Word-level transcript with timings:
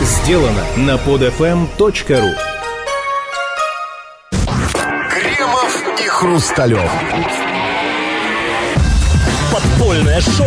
сделано 0.00 0.64
на 0.76 0.96
podfm.ru 0.96 2.34
Кремов 5.10 5.84
и 6.00 6.08
Хрусталев. 6.08 6.90
Подпольное 9.52 10.20
шоу. 10.20 10.46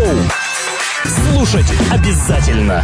Слушать 1.06 1.66
обязательно. 1.92 2.84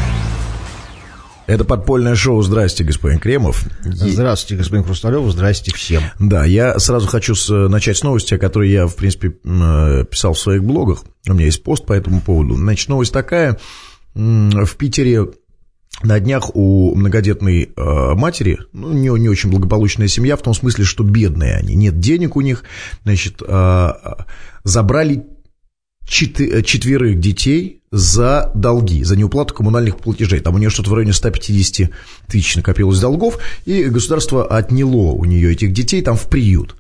Это 1.48 1.66
подпольное 1.66 2.14
шоу 2.14 2.44
«Здрасте, 2.44 2.84
господин 2.84 3.18
Кремов». 3.20 3.64
Здравствуйте, 3.82 4.56
господин 4.58 4.84
Хрусталев, 4.86 5.28
здрасте 5.32 5.74
всем. 5.74 6.04
Да, 6.20 6.46
я 6.46 6.78
сразу 6.78 7.08
хочу 7.08 7.34
с- 7.34 7.50
начать 7.68 7.98
с 7.98 8.04
новости, 8.04 8.36
о 8.36 8.38
которой 8.38 8.70
я, 8.70 8.86
в 8.86 8.96
принципе, 8.96 9.30
э, 9.44 10.06
писал 10.12 10.34
в 10.34 10.40
своих 10.40 10.64
блогах. 10.64 11.04
У 11.28 11.34
меня 11.34 11.46
есть 11.46 11.64
пост 11.64 11.88
по 11.88 11.94
этому 11.94 12.22
поводу. 12.22 12.54
Значит, 12.56 12.90
новость 12.90 13.14
такая. 13.14 13.58
В 14.14 14.76
Питере 14.78 15.26
на 16.04 16.20
днях 16.20 16.56
у 16.56 16.96
многодетной 16.96 17.72
э, 17.76 18.14
матери, 18.16 18.60
ну, 18.74 18.92
не, 18.94 19.10
не 19.20 19.30
очень 19.30 19.50
благополучная 19.50 20.08
семья, 20.08 20.38
в 20.38 20.42
том 20.42 20.54
смысле, 20.54 20.86
что 20.86 21.04
бедные 21.04 21.56
они, 21.56 21.76
нет 21.76 22.00
денег 22.00 22.36
у 22.36 22.42
них, 22.42 22.64
значит, 23.04 23.42
э, 23.46 23.90
забрали 24.64 25.26
чет- 26.08 26.66
четверых 26.66 27.20
детей 27.20 27.82
за 27.92 28.52
долги, 28.56 29.04
за 29.04 29.16
неуплату 29.18 29.54
коммунальных 29.54 29.98
платежей. 29.98 30.40
Там 30.40 30.56
у 30.56 30.58
нее 30.58 30.70
что-то 30.70 30.92
в 30.92 30.94
районе 30.94 31.14
150 31.14 31.90
тысяч 32.28 32.56
накопилось 32.56 33.00
долгов, 33.00 33.40
и 33.66 33.86
государство 33.86 34.46
отняло 34.46 35.12
у 35.12 35.26
нее 35.26 35.52
этих 35.52 35.74
детей 35.74 36.02
там 36.02 36.16
в 36.16 36.28
приют. 36.28 36.76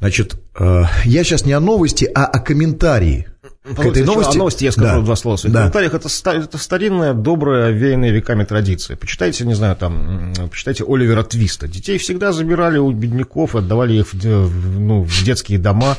Значит, 0.00 0.40
э, 0.58 0.84
я 1.04 1.24
сейчас 1.24 1.46
не 1.46 1.52
о 1.52 1.60
новости, 1.60 2.08
а 2.14 2.24
о 2.24 2.40
комментарии 2.40 3.26
к 3.64 3.80
этой 3.84 4.04
новости. 4.04 4.36
О 4.36 4.38
новости 4.38 4.64
я 4.64 4.72
скажу 4.72 4.96
Да. 4.96 5.00
два 5.00 5.16
слова. 5.16 5.36
В 5.36 5.40
своих 5.40 5.54
Да. 5.54 5.60
комментариях 5.60 5.94
это, 5.94 6.08
ста- 6.08 6.34
это 6.34 6.58
старинная, 6.58 7.14
добрая, 7.14 7.70
веянная 7.70 8.10
веками 8.10 8.44
традиция. 8.44 8.96
Почитайте, 8.96 9.44
не 9.46 9.54
знаю, 9.54 9.76
там, 9.76 10.32
почитайте 10.50 10.84
Оливера 10.86 11.22
Твиста. 11.22 11.66
Детей 11.68 11.98
всегда 11.98 12.32
забирали 12.32 12.78
у 12.78 12.90
бедняков, 12.92 13.54
отдавали 13.56 13.94
их 13.94 14.12
в, 14.12 14.78
ну, 14.78 15.02
в 15.04 15.24
детские 15.24 15.58
дома, 15.58 15.96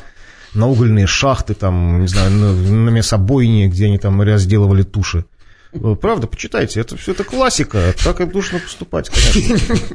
на 0.54 0.68
угольные 0.68 1.08
шахты, 1.08 1.54
там, 1.54 2.02
не 2.02 2.08
знаю, 2.08 2.30
на, 2.32 2.52
на 2.54 2.90
мясобойни, 2.90 3.68
где 3.68 3.86
они 3.86 3.98
там 3.98 4.22
разделывали 4.22 4.84
туши. 4.84 5.26
Э, 5.74 5.96
Правда, 6.00 6.28
почитайте, 6.28 6.82
это 6.82 6.98
все 6.98 7.12
это 7.14 7.24
классика, 7.24 7.94
так 8.04 8.22
и 8.22 8.26
нужно 8.26 8.60
поступать, 8.60 9.10
конечно. 9.10 9.76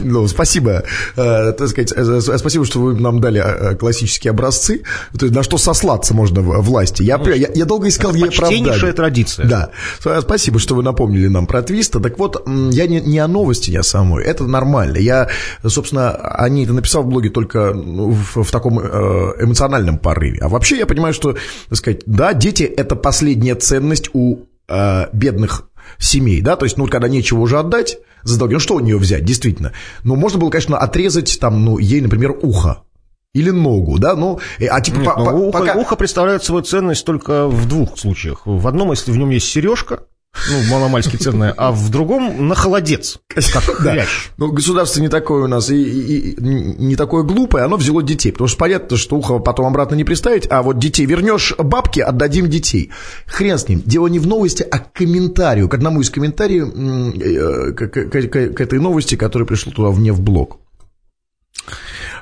Ну, 0.00 0.28
спасибо, 0.28 0.84
э, 1.16 1.52
так 1.52 1.68
сказать, 1.68 1.92
э, 1.94 2.20
спасибо, 2.38 2.64
что 2.64 2.80
вы 2.80 2.98
нам 2.98 3.20
дали 3.20 3.74
классические 3.76 4.30
образцы, 4.30 4.84
то 5.18 5.26
есть 5.26 5.34
на 5.34 5.42
что 5.42 5.58
сослаться 5.58 6.14
можно 6.14 6.40
власти. 6.40 7.02
Я, 7.02 7.20
я, 7.34 7.50
я 7.52 7.64
долго 7.64 7.88
искал 7.88 8.14
ей 8.14 8.26
Почтеннейшая 8.26 8.60
оправдание. 8.60 8.92
традиция. 8.92 9.46
Да, 9.46 9.70
спасибо, 10.20 10.58
что 10.60 10.76
вы 10.76 10.82
напомнили 10.82 11.26
нам 11.26 11.46
про 11.46 11.62
Твиста. 11.62 11.98
Так 12.00 12.18
вот, 12.18 12.46
я 12.46 12.86
не, 12.86 13.00
не 13.00 13.18
о 13.18 13.26
новости 13.26 13.70
я 13.70 13.82
самой, 13.82 14.24
это 14.24 14.44
нормально. 14.44 14.98
Я, 14.98 15.28
собственно, 15.66 16.12
о 16.12 16.48
ней 16.48 16.64
это 16.64 16.74
написал 16.74 17.02
в 17.02 17.08
блоге 17.08 17.30
только 17.30 17.72
ну, 17.74 18.10
в, 18.12 18.44
в 18.44 18.50
таком 18.50 18.78
эмоциональном 18.78 19.98
порыве. 19.98 20.38
А 20.42 20.48
вообще 20.48 20.78
я 20.78 20.86
понимаю, 20.86 21.12
что, 21.12 21.36
так 21.68 21.78
сказать, 21.78 22.02
да, 22.06 22.34
дети– 22.34 22.62
это 22.76 22.94
последняя 22.94 23.56
ценность 23.56 24.10
у 24.12 24.47
э, 24.68 25.06
бедных 25.12 25.68
семей, 25.98 26.40
да, 26.40 26.56
то 26.56 26.64
есть, 26.64 26.76
ну, 26.76 26.86
когда 26.86 27.08
нечего 27.08 27.40
уже 27.40 27.58
отдать 27.58 27.98
за 28.22 28.38
долги, 28.38 28.54
ну, 28.54 28.60
что 28.60 28.74
у 28.74 28.80
нее 28.80 28.98
взять, 28.98 29.24
действительно. 29.24 29.72
Ну, 30.04 30.16
можно 30.16 30.38
было, 30.38 30.50
конечно, 30.50 30.78
отрезать 30.78 31.38
там, 31.40 31.64
ну, 31.64 31.78
ей, 31.78 32.00
например, 32.00 32.36
ухо 32.42 32.82
или 33.34 33.50
ногу, 33.50 33.98
да, 33.98 34.14
ну, 34.16 34.40
а 34.70 34.80
типа 34.80 34.96
Нет, 34.96 35.04
по- 35.06 35.18
ну, 35.18 35.24
по- 35.24 35.30
ухо, 35.36 35.58
пока... 35.58 35.74
ухо 35.74 35.96
представляет 35.96 36.44
свою 36.44 36.62
ценность 36.62 37.04
только 37.04 37.46
в 37.48 37.68
двух 37.68 37.98
случаях. 37.98 38.42
В 38.46 38.66
одном, 38.66 38.90
если 38.90 39.12
в 39.12 39.16
нем 39.16 39.30
есть 39.30 39.48
сережка, 39.48 40.00
ну, 40.50 40.62
маломальски 40.70 41.16
ценная, 41.16 41.52
а 41.56 41.72
в 41.72 41.88
другом 41.90 42.46
на 42.48 42.54
холодец, 42.54 43.18
как 43.28 43.64
Да. 43.82 43.92
хрящ. 43.92 44.30
Ну, 44.36 44.52
государство 44.52 45.00
не 45.00 45.08
такое 45.08 45.44
у 45.44 45.46
нас 45.48 45.68
и, 45.70 45.76
и- 45.82 46.30
и 46.32 46.40
не 46.40 46.96
такое 46.96 47.22
глупое, 47.24 47.64
оно 47.64 47.76
взяло 47.76 48.02
детей. 48.02 48.30
Потому 48.30 48.48
что 48.48 48.58
понятно, 48.58 48.96
что 48.96 49.16
ухо 49.16 49.38
потом 49.40 49.66
обратно 49.66 49.94
не 49.96 50.04
приставить, 50.04 50.46
а 50.50 50.62
вот 50.62 50.78
детей 50.78 51.06
вернешь 51.06 51.54
бабки, 51.58 52.00
отдадим 52.00 52.48
детей. 52.48 52.90
Хрен 53.26 53.58
с 53.58 53.68
ним. 53.68 53.82
Дело 53.84 54.06
не 54.06 54.18
в 54.18 54.26
новости, 54.26 54.62
а 54.62 54.78
к 54.78 54.92
комментарию, 54.92 55.68
к 55.68 55.74
одному 55.74 56.00
из 56.02 56.10
комментариев 56.10 56.68
э, 56.68 57.72
к, 57.72 57.88
к- 57.88 58.10
к- 58.10 58.54
к 58.54 58.60
этой 58.60 58.78
новости, 58.78 59.16
который 59.16 59.46
пришел 59.46 59.72
туда 59.72 59.90
мне 59.90 60.12
в 60.12 60.20
блог. 60.20 60.58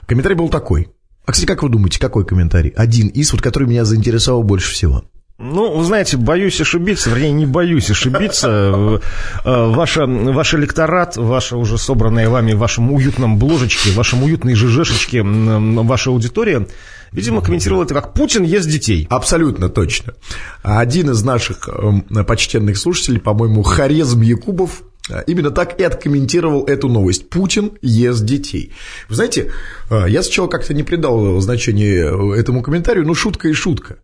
Комментарий 0.06 0.36
был 0.36 0.48
такой. 0.48 0.88
А, 1.26 1.32
кстати, 1.32 1.46
как 1.46 1.62
вы 1.62 1.68
думаете, 1.68 1.98
какой 1.98 2.24
комментарий? 2.24 2.70
Один 2.70 3.08
из, 3.08 3.32
вот 3.32 3.42
который 3.42 3.68
меня 3.68 3.84
заинтересовал 3.84 4.42
больше 4.44 4.72
всего. 4.72 5.04
Ну, 5.38 5.76
вы 5.76 5.84
знаете, 5.84 6.16
боюсь 6.16 6.58
ошибиться, 6.62 7.10
вернее, 7.10 7.32
не 7.32 7.44
боюсь 7.44 7.90
ошибиться. 7.90 8.48
Э, 8.48 8.98
э, 9.44 9.66
Ваша, 9.70 10.06
ваш 10.06 10.54
электорат, 10.54 11.18
ваша 11.18 11.58
уже 11.58 11.76
собранная 11.76 12.30
вами 12.30 12.54
в 12.54 12.58
вашем 12.58 12.90
уютном 12.90 13.38
бложечке, 13.38 13.90
в 13.90 13.96
вашем 13.96 14.22
уютной 14.22 14.54
ЖЖшечке, 14.54 15.18
м, 15.18 15.86
ваша 15.86 16.08
аудитория, 16.08 16.66
видимо, 17.12 17.42
комментировала 17.42 17.84
это 17.84 17.92
как 17.92 18.14
«Путин 18.14 18.44
ест 18.44 18.66
детей». 18.66 19.06
Абсолютно 19.10 19.68
точно. 19.68 20.14
Один 20.62 21.10
из 21.10 21.22
наших 21.22 21.68
эм, 21.68 22.00
почтенных 22.24 22.78
слушателей, 22.78 23.20
по-моему, 23.20 23.62
Харезм 23.62 24.22
Якубов, 24.22 24.84
э, 25.10 25.22
именно 25.26 25.50
так 25.50 25.78
и 25.78 25.82
откомментировал 25.84 26.64
эту 26.64 26.88
новость. 26.88 27.28
Путин 27.28 27.72
ест 27.82 28.24
детей. 28.24 28.72
Вы 29.10 29.16
знаете, 29.16 29.52
э, 29.90 30.06
я 30.08 30.22
сначала 30.22 30.46
как-то 30.48 30.72
не 30.72 30.82
придал 30.82 31.38
значения 31.42 32.06
э, 32.06 32.40
этому 32.40 32.62
комментарию, 32.62 33.06
но 33.06 33.12
шутка 33.12 33.48
и 33.48 33.52
шутка. 33.52 33.98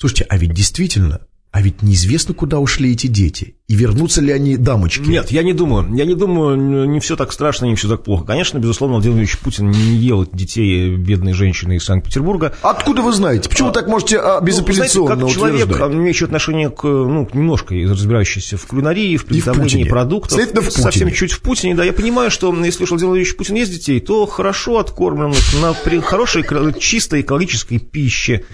Слушайте, 0.00 0.24
а 0.30 0.38
ведь 0.38 0.54
действительно, 0.54 1.26
а 1.52 1.62
ведь 1.62 1.82
неизвестно, 1.82 2.32
куда 2.32 2.58
ушли 2.60 2.92
эти 2.92 3.08
дети. 3.08 3.56
И 3.66 3.74
вернутся 3.74 4.20
ли 4.20 4.32
они 4.32 4.56
дамочки? 4.56 5.08
Нет, 5.08 5.30
я 5.30 5.42
не 5.42 5.52
думаю. 5.52 5.92
Я 5.94 6.04
не 6.04 6.14
думаю, 6.14 6.88
не 6.88 6.98
все 7.00 7.16
так 7.16 7.32
страшно, 7.32 7.66
не 7.66 7.74
все 7.76 7.88
так 7.88 8.02
плохо. 8.04 8.24
Конечно, 8.24 8.58
безусловно, 8.58 8.94
Владимир 8.96 9.14
Владимирович 9.14 9.38
Путин 9.38 9.70
не 9.70 9.96
ел 9.96 10.26
детей 10.32 10.96
бедной 10.96 11.32
женщины 11.32 11.76
из 11.76 11.84
Санкт-Петербурга. 11.84 12.54
Откуда 12.62 13.02
вы 13.02 13.12
знаете? 13.12 13.48
Почему 13.48 13.68
вы 13.68 13.74
так 13.74 13.88
можете 13.88 14.18
а, 14.18 14.40
Ну, 14.40 14.46
безапелляционно 14.46 15.06
знаете, 15.06 15.24
как 15.24 15.34
человек, 15.34 15.66
утверждать? 15.66 15.92
имеющий 15.92 16.24
отношение 16.24 16.70
к, 16.70 16.82
ну, 16.84 17.28
немножко 17.32 17.74
разбирающийся 17.74 18.56
в 18.56 18.66
кулинарии, 18.66 19.16
в 19.16 19.26
приготовлении 19.26 19.84
продуктов, 19.84 20.32
Следовательно, 20.32 20.70
в 20.70 20.72
совсем 20.72 21.08
Путине. 21.08 21.16
чуть 21.16 21.32
в 21.32 21.40
Путине, 21.40 21.74
да, 21.74 21.84
я 21.84 21.92
понимаю, 21.92 22.30
что 22.30 22.52
если 22.64 22.84
уж 22.84 22.90
Владимир 22.90 23.08
Владимирович 23.10 23.36
Путин 23.36 23.56
есть 23.56 23.72
детей, 23.72 24.00
то 24.00 24.26
хорошо 24.26 24.78
откормленных, 24.78 25.38
на 25.60 25.72
при 25.74 26.00
хорошей, 26.00 26.44
чистой 26.78 27.20
экологической 27.22 27.78
пище, 27.78 28.44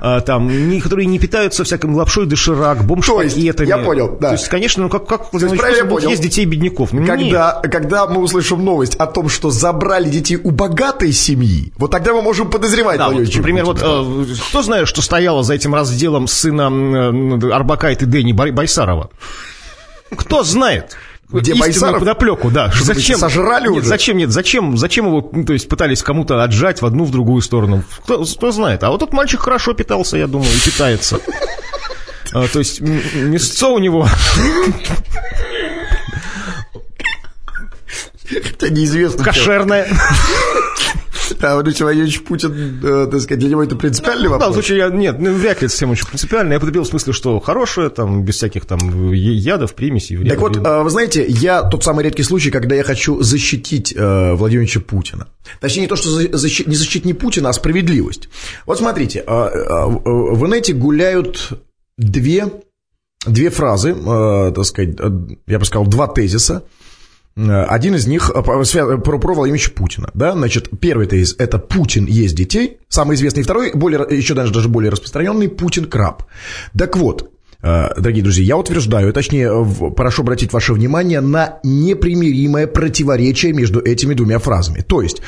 а, 0.00 0.20
там, 0.20 0.50
которые 0.80 1.06
не 1.06 1.18
питаются 1.18 1.64
всяким 1.64 1.94
лапшой 1.94 2.27
доширак, 2.28 2.78
То 2.78 2.84
есть, 2.84 2.86
бомж-пакетами. 2.88 3.66
я 3.68 3.78
понял, 3.78 4.16
да. 4.20 4.28
То 4.28 4.34
есть, 4.34 4.48
конечно, 4.48 4.84
ну 4.84 4.88
как, 4.88 5.06
как 5.06 5.32
Владимир 5.32 5.52
есть, 5.54 5.60
правильно 5.62 5.84
я 5.84 5.90
понял? 5.90 6.08
есть 6.10 6.22
детей 6.22 6.44
бедняков? 6.44 6.92
Ну, 6.92 7.00
нет. 7.00 7.08
Когда, 7.08 7.52
когда 7.62 8.06
мы 8.06 8.20
услышим 8.20 8.64
новость 8.64 8.94
о 8.96 9.06
том, 9.06 9.28
что 9.28 9.50
забрали 9.50 10.08
детей 10.08 10.38
у 10.42 10.50
богатой 10.50 11.12
семьи, 11.12 11.72
вот 11.76 11.90
тогда 11.90 12.12
мы 12.12 12.22
можем 12.22 12.50
подозревать. 12.50 12.98
Да, 12.98 13.10
вот, 13.10 13.34
например, 13.34 13.64
вот 13.64 13.80
э, 13.82 14.24
кто 14.48 14.62
знает, 14.62 14.88
что 14.88 15.02
стояло 15.02 15.42
за 15.42 15.54
этим 15.54 15.74
разделом 15.74 16.26
сына 16.26 16.70
э, 16.70 17.50
Арбакайт 17.52 18.02
и 18.02 18.06
Дэни 18.06 18.32
Бай- 18.32 18.52
Байсарова? 18.52 19.10
Кто 20.16 20.42
знает? 20.42 20.96
Где 21.30 21.54
Байсаров? 21.54 21.98
подоплеку, 21.98 22.50
да. 22.50 22.70
Что, 22.70 22.86
зачем? 22.86 23.18
сожрали 23.18 23.68
нет, 23.68 23.80
уже? 23.80 23.86
Зачем, 23.86 24.16
нет, 24.16 24.30
зачем, 24.30 24.78
зачем 24.78 25.06
его, 25.08 25.20
то 25.20 25.52
есть, 25.52 25.68
пытались 25.68 26.02
кому-то 26.02 26.42
отжать 26.42 26.80
в 26.80 26.86
одну, 26.86 27.04
в 27.04 27.10
другую 27.10 27.42
сторону? 27.42 27.82
Кто, 28.04 28.24
кто 28.24 28.50
знает. 28.50 28.82
А 28.82 28.90
вот 28.90 29.00
тот 29.00 29.12
мальчик 29.12 29.40
хорошо 29.40 29.74
питался, 29.74 30.16
я 30.16 30.26
думаю, 30.26 30.50
и 30.50 30.58
питается. 30.70 31.20
А, 32.32 32.46
То 32.48 32.58
есть, 32.58 32.80
мясцо 32.80 33.72
у 33.74 33.78
него... 33.78 34.06
Хотя 38.42 38.68
неизвестно. 38.68 39.24
Кошерное. 39.24 39.88
А 41.40 41.54
Владимир 41.54 41.76
Владимирович 41.84 42.22
Путин, 42.22 42.80
э, 42.82 43.06
так 43.10 43.20
сказать, 43.20 43.38
для 43.38 43.50
него 43.50 43.62
это 43.62 43.76
принципиальный 43.76 44.24
Да, 44.24 44.28
в 44.28 44.32
вопрос. 44.38 44.54
случае, 44.54 44.78
я, 44.78 44.88
нет, 44.88 45.16
ну, 45.20 45.32
вряд 45.34 45.60
ли 45.60 45.66
это 45.66 45.68
совсем 45.68 45.90
очень 45.90 46.06
принципиально. 46.06 46.54
Я 46.54 46.58
потребил 46.60 46.82
в 46.84 46.86
смысле, 46.88 47.12
что 47.12 47.38
хорошее, 47.38 47.90
там, 47.90 48.22
без 48.24 48.36
всяких 48.36 48.64
там 48.64 49.12
ядов, 49.12 49.74
примесей. 49.74 50.16
Так 50.16 50.24
вредных. 50.24 50.40
вот, 50.40 50.56
э, 50.66 50.82
вы 50.82 50.90
знаете, 50.90 51.24
я 51.28 51.62
тот 51.62 51.84
самый 51.84 52.04
редкий 52.04 52.22
случай, 52.22 52.50
когда 52.50 52.74
я 52.74 52.82
хочу 52.82 53.20
защитить 53.22 53.94
э, 53.96 54.32
Владимировича 54.34 54.80
Путина. 54.80 55.28
Точнее, 55.60 55.82
не 55.82 55.86
то, 55.88 55.96
что 55.96 56.10
за- 56.10 56.28
защи- 56.28 56.68
не 56.68 56.74
защитить 56.74 57.04
не 57.04 57.12
Путина, 57.14 57.50
а 57.50 57.52
справедливость. 57.52 58.28
Вот 58.66 58.78
смотрите, 58.78 59.22
э, 59.26 59.30
э, 59.30 59.84
в 59.86 60.46
инете 60.46 60.72
гуляют 60.72 61.50
две, 61.98 62.46
две 63.26 63.50
фразы, 63.50 63.90
э, 63.90 64.52
так 64.54 64.64
сказать, 64.64 64.96
э, 64.98 65.10
я 65.46 65.58
бы 65.58 65.64
сказал, 65.64 65.86
два 65.86 66.06
тезиса. 66.06 66.64
Э, 67.36 67.64
Один 67.64 67.94
из 67.94 68.06
них 68.06 68.30
э, 68.34 68.42
про, 68.42 69.18
про, 69.18 69.34
Владимировича 69.34 69.72
Путина. 69.74 70.10
Да? 70.14 70.32
Значит, 70.32 70.70
первый 70.80 71.06
тезис– 71.06 71.34
это 71.38 71.58
«Путин 71.58 72.06
есть 72.06 72.34
детей». 72.34 72.78
Самый 72.88 73.16
известный. 73.16 73.42
Второй, 73.42 73.72
более, 73.74 74.06
еще 74.10 74.34
даже, 74.34 74.52
даже 74.52 74.68
более 74.68 74.90
распространенный– 74.90 75.48
«Путин 75.50 75.84
краб». 75.84 76.24
Так 76.76 76.96
вот, 76.96 77.30
дорогие 77.60 78.22
друзья, 78.22 78.44
я 78.44 78.56
утверждаю, 78.56 79.12
точнее, 79.12 79.50
прошу 79.96 80.22
обратить 80.22 80.52
ваше 80.52 80.72
внимание 80.72 81.20
на 81.20 81.58
непримиримое 81.64 82.68
противоречие 82.68 83.52
между 83.52 83.80
этими 83.80 84.14
двумя 84.14 84.38
фразами. 84.38 84.80
То 84.80 85.02
есть, 85.02 85.22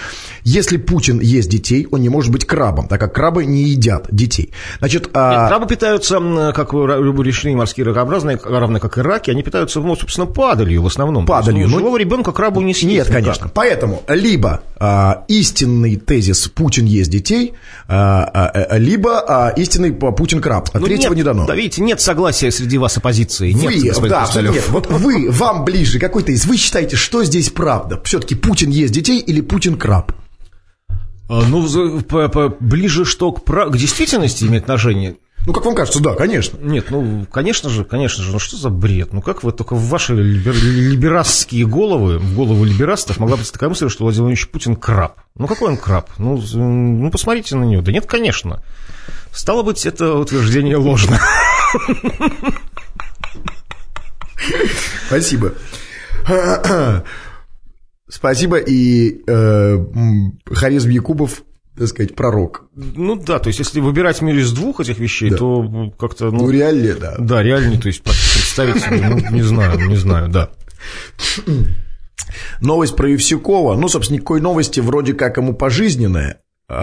если 0.45 0.77
Путин 0.77 1.19
ест 1.19 1.51
детей, 1.51 1.89
он 1.91 2.03
не 2.03 2.09
может 2.09 2.31
быть 2.31 2.45
крабом, 2.45 2.87
так 2.87 3.01
как 3.01 3.15
крабы 3.15 3.47
не 3.47 3.65
едят 3.65 4.07
детей. 4.13 4.53
Значит, 4.79 5.11
а 5.13 5.41
Нет, 5.41 5.49
крабы 5.49 5.67
питаются, 5.67 6.53
как 6.55 6.73
речные 6.73 7.57
морские 7.57 7.85
ракообразные, 7.85 8.39
равно 8.43 8.79
как 8.79 8.99
и 8.99 9.01
раки, 9.01 9.31
они 9.31 9.43
питаются, 9.43 9.81
ну, 9.81 9.97
собственно, 9.97 10.27
падалью 10.27 10.83
в 10.83 10.87
основном. 10.87 11.27
Падалью. 11.27 11.63
Есть, 11.63 11.73
ну, 11.73 11.79
живого 11.81 11.97
ребенка 11.97 12.31
крабу 12.31 12.61
не 12.61 12.75
съесть. 12.75 12.93
Нет, 12.93 13.07
конечно. 13.09 13.45
Никак. 13.45 13.55
Поэтому 13.55 14.03
либо 14.07 14.61
а, 14.79 15.25
истинный 15.27 15.97
тезис 15.97 16.47
«Путин 16.47 16.85
ест 16.85 17.11
детей», 17.11 17.55
а, 17.89 18.23
а, 18.23 18.47
а, 18.47 18.79
либо 18.79 19.21
а, 19.21 19.49
истинный 19.51 19.93
Путин 19.93 20.41
краб. 20.41 20.69
А 20.73 20.79
ну, 20.79 20.87
третьего 20.87 21.11
нет, 21.11 21.17
не 21.17 21.23
дано. 21.25 21.47
Да, 21.47 21.57
видите, 21.57 21.83
нет 21.83 22.01
согласия 22.01 22.20
согласия 22.21 22.51
среди 22.51 22.77
вас 22.77 22.97
оппозиции. 22.99 23.53
Вы, 23.53 23.75
нет, 23.77 23.97
да, 24.03 24.29
нет, 24.43 24.69
вот 24.69 24.87
вы, 24.89 25.31
вам 25.31 25.65
ближе 25.65 25.99
какой-то 25.99 26.33
из. 26.33 26.45
Вы 26.45 26.59
считаете, 26.59 26.97
что 26.97 27.25
здесь 27.25 27.49
правда? 27.49 28.01
Все-таки 28.05 28.35
Путин 28.35 28.69
есть 28.69 28.93
детей 28.93 29.21
или 29.21 29.41
Путин 29.41 29.77
краб? 29.77 30.13
А, 31.31 31.43
ну, 31.49 32.01
по, 32.03 32.29
по, 32.29 32.55
ближе 32.61 33.07
что 33.07 33.33
к, 33.33 33.43
к 33.43 33.77
действительности 33.77 34.45
имеет 34.45 34.65
отношение. 34.65 35.17
Ну, 35.47 35.55
как 35.55 35.65
вам 35.65 35.75
кажется, 35.75 36.03
да, 36.03 36.15
конечно. 36.15 36.59
Нет, 36.61 36.91
ну, 36.91 37.25
конечно 37.33 37.71
же, 37.71 37.85
конечно 37.85 38.23
же, 38.23 38.33
ну 38.33 38.39
что 38.39 38.59
за 38.59 38.69
бред? 38.69 39.15
Ну, 39.15 39.23
как 39.23 39.43
вы 39.43 39.53
только 39.53 39.75
в 39.75 39.89
ваши 39.89 40.15
либер, 40.15 40.55
либерастские 40.55 41.67
головы, 41.67 42.19
в 42.19 42.35
голову 42.35 42.65
либерастов 42.65 43.19
могла 43.19 43.39
быть 43.39 43.51
такая 43.51 43.71
мысль, 43.71 43.89
что 43.89 44.05
Владимир 44.05 44.25
Владимирович 44.25 44.49
Путин 44.51 44.77
краб. 44.77 45.21
Ну, 45.37 45.47
какой 45.47 45.71
он 45.71 45.79
краб? 45.79 46.11
Ну, 46.19 46.43
ну, 46.53 47.11
посмотрите 47.11 47.57
на 47.57 47.65
него. 47.65 47.81
Да 47.81 47.91
нет, 47.91 48.05
конечно. 48.05 48.63
Стало 49.33 49.63
быть, 49.63 49.87
это 49.87 50.15
утверждение 50.17 50.77
ложно. 50.77 51.19
Спасибо. 55.07 55.55
Спасибо, 58.09 58.57
и 58.59 59.23
э, 59.27 59.79
Харизм 60.47 60.91
Якубов, 60.91 61.43
так 61.79 61.87
сказать, 61.89 62.17
пророк. 62.17 62.65
Ну 62.75 63.15
да, 63.15 63.39
то 63.39 63.49
есть 63.49 63.61
если 63.61 63.79
выбирать 63.81 64.21
между 64.21 64.41
из 64.41 64.53
двух 64.53 64.81
этих 64.81 64.99
вещей, 64.99 65.31
да. 65.31 65.37
то 65.37 65.93
как-то... 65.97 66.31
Ну, 66.33 66.39
ну 66.39 66.51
реально, 66.51 66.95
да. 66.95 67.15
Да, 67.19 67.43
реально, 67.43 67.81
то 67.81 67.87
есть 67.87 68.03
представить 68.03 68.83
себе, 68.83 69.09
ну, 69.09 69.31
не 69.31 69.43
знаю, 69.43 69.89
не 69.89 69.97
знаю, 69.97 70.29
да. 70.29 70.51
Новость 72.61 72.97
про 72.97 73.09
Евсюкова, 73.11 73.77
ну, 73.77 73.89
собственно, 73.89 74.17
никакой 74.17 74.41
новости 74.41 74.81
вроде 74.81 75.15
как 75.15 75.37
ему 75.37 75.55
пожизненная 75.55 76.41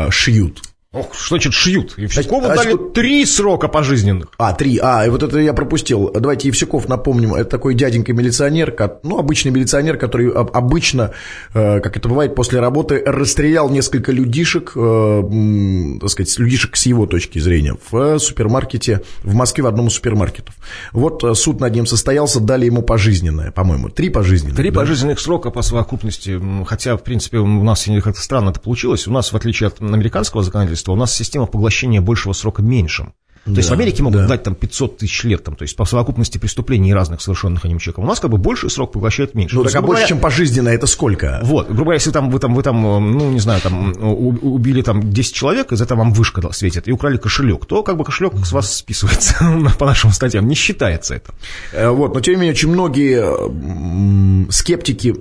шьют. 0.09 0.61
Ох, 0.93 1.13
что 1.13 1.35
значит 1.35 1.53
шьют? 1.53 1.97
Евсюкову 1.97 2.47
дали 2.47 2.55
значит, 2.55 2.93
три 2.93 3.25
срока 3.25 3.67
пожизненных. 3.67 4.29
А, 4.37 4.53
три. 4.53 4.79
А, 4.81 5.05
и 5.05 5.09
вот 5.09 5.21
это 5.21 5.37
я 5.37 5.53
пропустил. 5.53 6.11
Давайте 6.13 6.47
Евсюков 6.47 6.87
напомним. 6.87 7.35
Это 7.35 7.49
такой 7.49 7.75
дяденька-милиционер, 7.75 8.73
ну, 9.03 9.19
обычный 9.19 9.51
милиционер, 9.51 9.97
который 9.97 10.31
обычно, 10.31 11.11
э, 11.53 11.81
как 11.81 11.97
это 11.97 12.07
бывает, 12.07 12.35
после 12.35 12.61
работы 12.61 13.03
расстрелял 13.05 13.69
несколько 13.69 14.13
людишек, 14.13 14.71
э, 14.77 15.97
так 15.99 16.09
сказать, 16.09 16.39
людишек 16.39 16.77
с 16.77 16.85
его 16.85 17.05
точки 17.05 17.39
зрения, 17.39 17.75
в 17.91 18.17
супермаркете, 18.17 19.01
в 19.23 19.33
Москве 19.33 19.65
в 19.65 19.67
одном 19.67 19.87
из 19.87 19.93
супермаркетов. 19.93 20.55
Вот 20.93 21.21
э, 21.25 21.35
суд 21.35 21.59
над 21.59 21.75
ним 21.75 21.85
состоялся, 21.85 22.39
дали 22.39 22.65
ему 22.65 22.81
пожизненное, 22.81 23.51
по-моему. 23.51 23.89
Три 23.89 24.07
пожизненных. 24.07 24.55
Три 24.55 24.71
да? 24.71 24.79
пожизненных 24.79 25.19
срока 25.19 25.51
по 25.51 25.61
совокупности. 25.63 26.41
Хотя, 26.65 26.95
в 26.95 27.03
принципе, 27.03 27.39
у 27.39 27.63
нас 27.63 27.85
как-то 28.01 28.21
странно 28.21 28.51
это 28.51 28.61
получилось. 28.61 29.05
У 29.05 29.11
нас, 29.11 29.33
в 29.33 29.35
отличие 29.35 29.67
от 29.67 29.81
американского 29.81 30.43
законодательства, 30.43 30.76
у 30.85 30.95
нас 30.95 31.13
система 31.15 31.45
поглощения 31.45 32.01
большего 32.01 32.33
срока 32.33 32.61
меньшим. 32.61 33.13
То 33.47 33.53
да, 33.53 33.59
есть 33.59 33.69
в 33.69 33.73
Америке 33.73 34.03
могут 34.03 34.21
да. 34.21 34.27
дать 34.27 34.43
там 34.43 34.55
500 34.55 34.97
тысяч 34.97 35.23
лет, 35.23 35.41
там, 35.41 35.55
то 35.55 35.63
есть 35.63 35.73
по 35.77 35.85
совокупности 35.85 36.37
преступлений 36.37 36.93
разных 36.93 37.21
совершенных 37.21 37.63
одним 37.63 37.79
человеком. 37.79 38.03
У 38.03 38.07
нас 38.07 38.19
как 38.19 38.29
бы 38.29 38.37
больший 38.37 38.69
срок 38.69 38.91
поглощает 38.91 39.35
меньше. 39.35 39.55
Ну, 39.55 39.63
так 39.63 39.73
а 39.73 39.79
больше, 39.79 39.87
говоря, 39.87 40.07
чем 40.07 40.19
пожизненно, 40.19 40.67
это 40.67 40.85
сколько? 40.85 41.39
Вот, 41.43 41.67
грубо 41.67 41.83
говоря, 41.83 41.95
если 41.95 42.11
там, 42.11 42.29
вы, 42.29 42.39
там, 42.39 42.53
вы 42.53 42.61
там, 42.61 42.81
ну, 42.81 43.31
не 43.31 43.39
знаю, 43.39 43.61
там, 43.61 43.93
убили 44.01 44.81
там 44.81 45.13
10 45.13 45.33
человек, 45.33 45.71
из 45.71 45.81
этого 45.81 45.99
вам 45.99 46.11
вышка 46.11 46.41
светит, 46.51 46.89
и 46.89 46.91
украли 46.91 47.15
кошелек, 47.15 47.65
то 47.65 47.83
как 47.83 47.95
бы 47.95 48.03
кошелек 48.03 48.33
с 48.45 48.51
вас 48.51 48.75
списывается 48.75 49.35
по 49.79 49.85
нашим 49.85 50.11
статьям, 50.11 50.45
не 50.45 50.55
считается 50.55 51.15
это. 51.15 51.33
Э, 51.71 51.87
вот, 51.89 52.13
но 52.13 52.19
тем 52.19 52.33
не 52.33 52.41
менее, 52.41 52.53
очень 52.53 52.69
многие 52.69 54.51
скептики, 54.51 55.15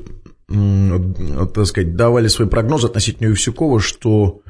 так 0.49 1.67
сказать, 1.67 1.94
давали 1.94 2.26
свои 2.26 2.49
прогнозы 2.49 2.88
относительно 2.88 3.29
Евсюкова, 3.29 3.81
что 3.81 4.41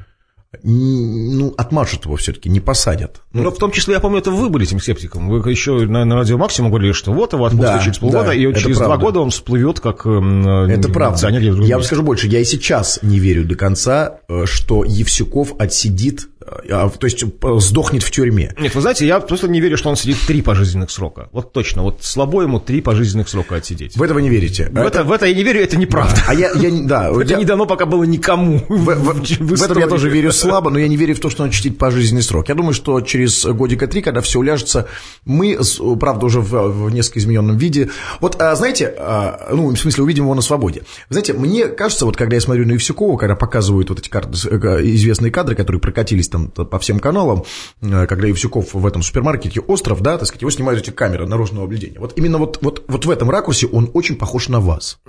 ну, 0.63 1.53
отмажут 1.57 2.05
его 2.05 2.15
все-таки, 2.15 2.49
не 2.49 2.59
посадят. 2.59 3.21
Ну, 3.33 3.43
Но 3.43 3.51
в 3.51 3.57
том 3.57 3.71
числе, 3.71 3.95
я 3.95 3.99
помню, 3.99 4.19
это 4.19 4.31
вы 4.31 4.49
были 4.49 4.65
этим 4.65 4.79
скептиком. 4.79 5.29
Вы 5.29 5.37
еще 5.51 5.85
на, 5.85 6.05
на 6.05 6.15
радио 6.15 6.37
Максимум 6.37 6.71
говорили, 6.71 6.93
что 6.93 7.11
вот 7.11 7.33
его 7.33 7.45
отпустят 7.45 7.75
да, 7.75 7.83
через 7.83 7.97
полгода, 7.97 8.27
да, 8.27 8.33
и 8.33 8.41
через 8.53 8.77
правда. 8.77 8.85
два 8.85 8.97
года 8.97 9.19
он 9.19 9.29
всплывет 9.29 9.79
как 9.79 10.05
э, 10.05 10.09
Это 10.09 10.89
правда. 10.89 11.29
Я 11.29 11.75
вам 11.75 11.83
скажу 11.83 12.03
больше, 12.03 12.27
я 12.27 12.39
и 12.39 12.45
сейчас 12.45 12.99
не 13.01 13.19
верю 13.19 13.45
до 13.45 13.55
конца, 13.55 14.19
э, 14.27 14.45
что 14.45 14.83
Евсюков 14.83 15.53
отсидит 15.59 16.29
то 16.47 17.05
есть 17.05 17.23
э, 17.23 17.59
сдохнет 17.59 18.03
в 18.03 18.11
тюрьме. 18.11 18.53
Нет, 18.59 18.73
вы 18.73 18.81
знаете, 18.81 19.05
я 19.05 19.19
просто 19.19 19.47
не 19.47 19.59
верю, 19.59 19.77
что 19.77 19.89
он 19.89 19.95
сидит 19.95 20.17
три 20.25 20.41
пожизненных 20.41 20.91
срока. 20.91 21.29
Вот 21.31 21.51
точно, 21.51 21.83
вот 21.83 21.99
слабо 22.01 22.41
ему 22.41 22.59
три 22.59 22.81
пожизненных 22.81 23.27
срока 23.27 23.55
отсидеть. 23.55 23.95
В 23.95 24.01
это 24.01 24.13
вы 24.13 24.21
не 24.21 24.29
верите? 24.29 24.69
В 24.71 24.77
это, 24.77 25.03
в 25.03 25.11
это 25.11 25.25
я 25.25 25.33
не 25.33 25.43
верю, 25.43 25.61
это 25.61 25.77
неправда. 25.77 26.21
А 26.27 26.33
я, 26.33 26.51
я 26.51 26.71
да, 26.71 27.09
это 27.21 27.33
я, 27.33 27.37
не 27.37 27.45
дано 27.45 27.65
пока 27.65 27.85
было 27.85 28.03
никому. 28.03 28.63
В, 28.69 28.77
в, 28.77 29.23
в, 29.23 29.39
в 29.39 29.63
этом 29.63 29.77
я 29.77 29.87
тоже 29.87 30.09
верю 30.09 30.31
слабо, 30.31 30.69
но 30.69 30.79
я 30.79 30.87
не 30.87 30.97
верю 30.97 31.15
в 31.15 31.19
то, 31.19 31.29
что 31.29 31.43
он 31.43 31.51
чтит 31.51 31.77
пожизненный 31.77 32.23
срок. 32.23 32.49
Я 32.49 32.55
думаю, 32.55 32.73
что 32.73 33.01
через 33.01 33.45
годика 33.45 33.87
три, 33.87 34.01
когда 34.01 34.21
все 34.21 34.39
уляжется, 34.39 34.87
мы, 35.25 35.57
правда, 35.99 36.25
уже 36.25 36.39
в, 36.39 36.67
в 36.69 36.89
несколько 36.91 37.19
измененном 37.19 37.57
виде. 37.57 37.89
Вот, 38.21 38.41
а, 38.41 38.55
знаете, 38.55 38.93
а, 38.97 39.49
ну, 39.51 39.69
в 39.69 39.77
смысле, 39.77 40.03
увидим 40.03 40.23
его 40.23 40.35
на 40.35 40.41
свободе. 40.41 40.81
Вы 41.09 41.13
знаете, 41.13 41.33
мне 41.33 41.67
кажется, 41.67 42.05
вот 42.05 42.15
когда 42.15 42.35
я 42.35 42.41
смотрю 42.41 42.65
на 42.65 42.73
Евсюкова, 42.73 43.17
когда 43.17 43.35
показывают 43.35 43.89
вот 43.89 43.99
эти 43.99 44.09
карты, 44.09 44.37
э, 44.49 44.81
известные 44.85 45.31
кадры, 45.31 45.55
которые 45.55 45.81
прокатились 45.81 46.29
там 46.29 46.36
по 46.39 46.79
всем 46.79 46.99
каналам, 46.99 47.43
э, 47.81 48.05
когда 48.07 48.27
Евсюков 48.27 48.73
в 48.73 48.85
этом 48.85 49.01
супермаркете 49.01 49.61
«Остров», 49.61 50.01
да, 50.01 50.17
так 50.17 50.27
сказать, 50.27 50.41
его 50.41 50.51
снимают 50.51 50.81
эти 50.81 50.91
камеры 50.91 51.27
наружного 51.27 51.63
наблюдения. 51.63 51.99
Вот 51.99 52.17
именно 52.17 52.37
вот, 52.37 52.59
вот, 52.61 52.83
вот 52.87 53.05
в 53.05 53.09
этом 53.09 53.29
ракурсе 53.29 53.67
он 53.67 53.89
очень 53.93 54.15
похож 54.15 54.49
на 54.49 54.59
вас. 54.59 54.99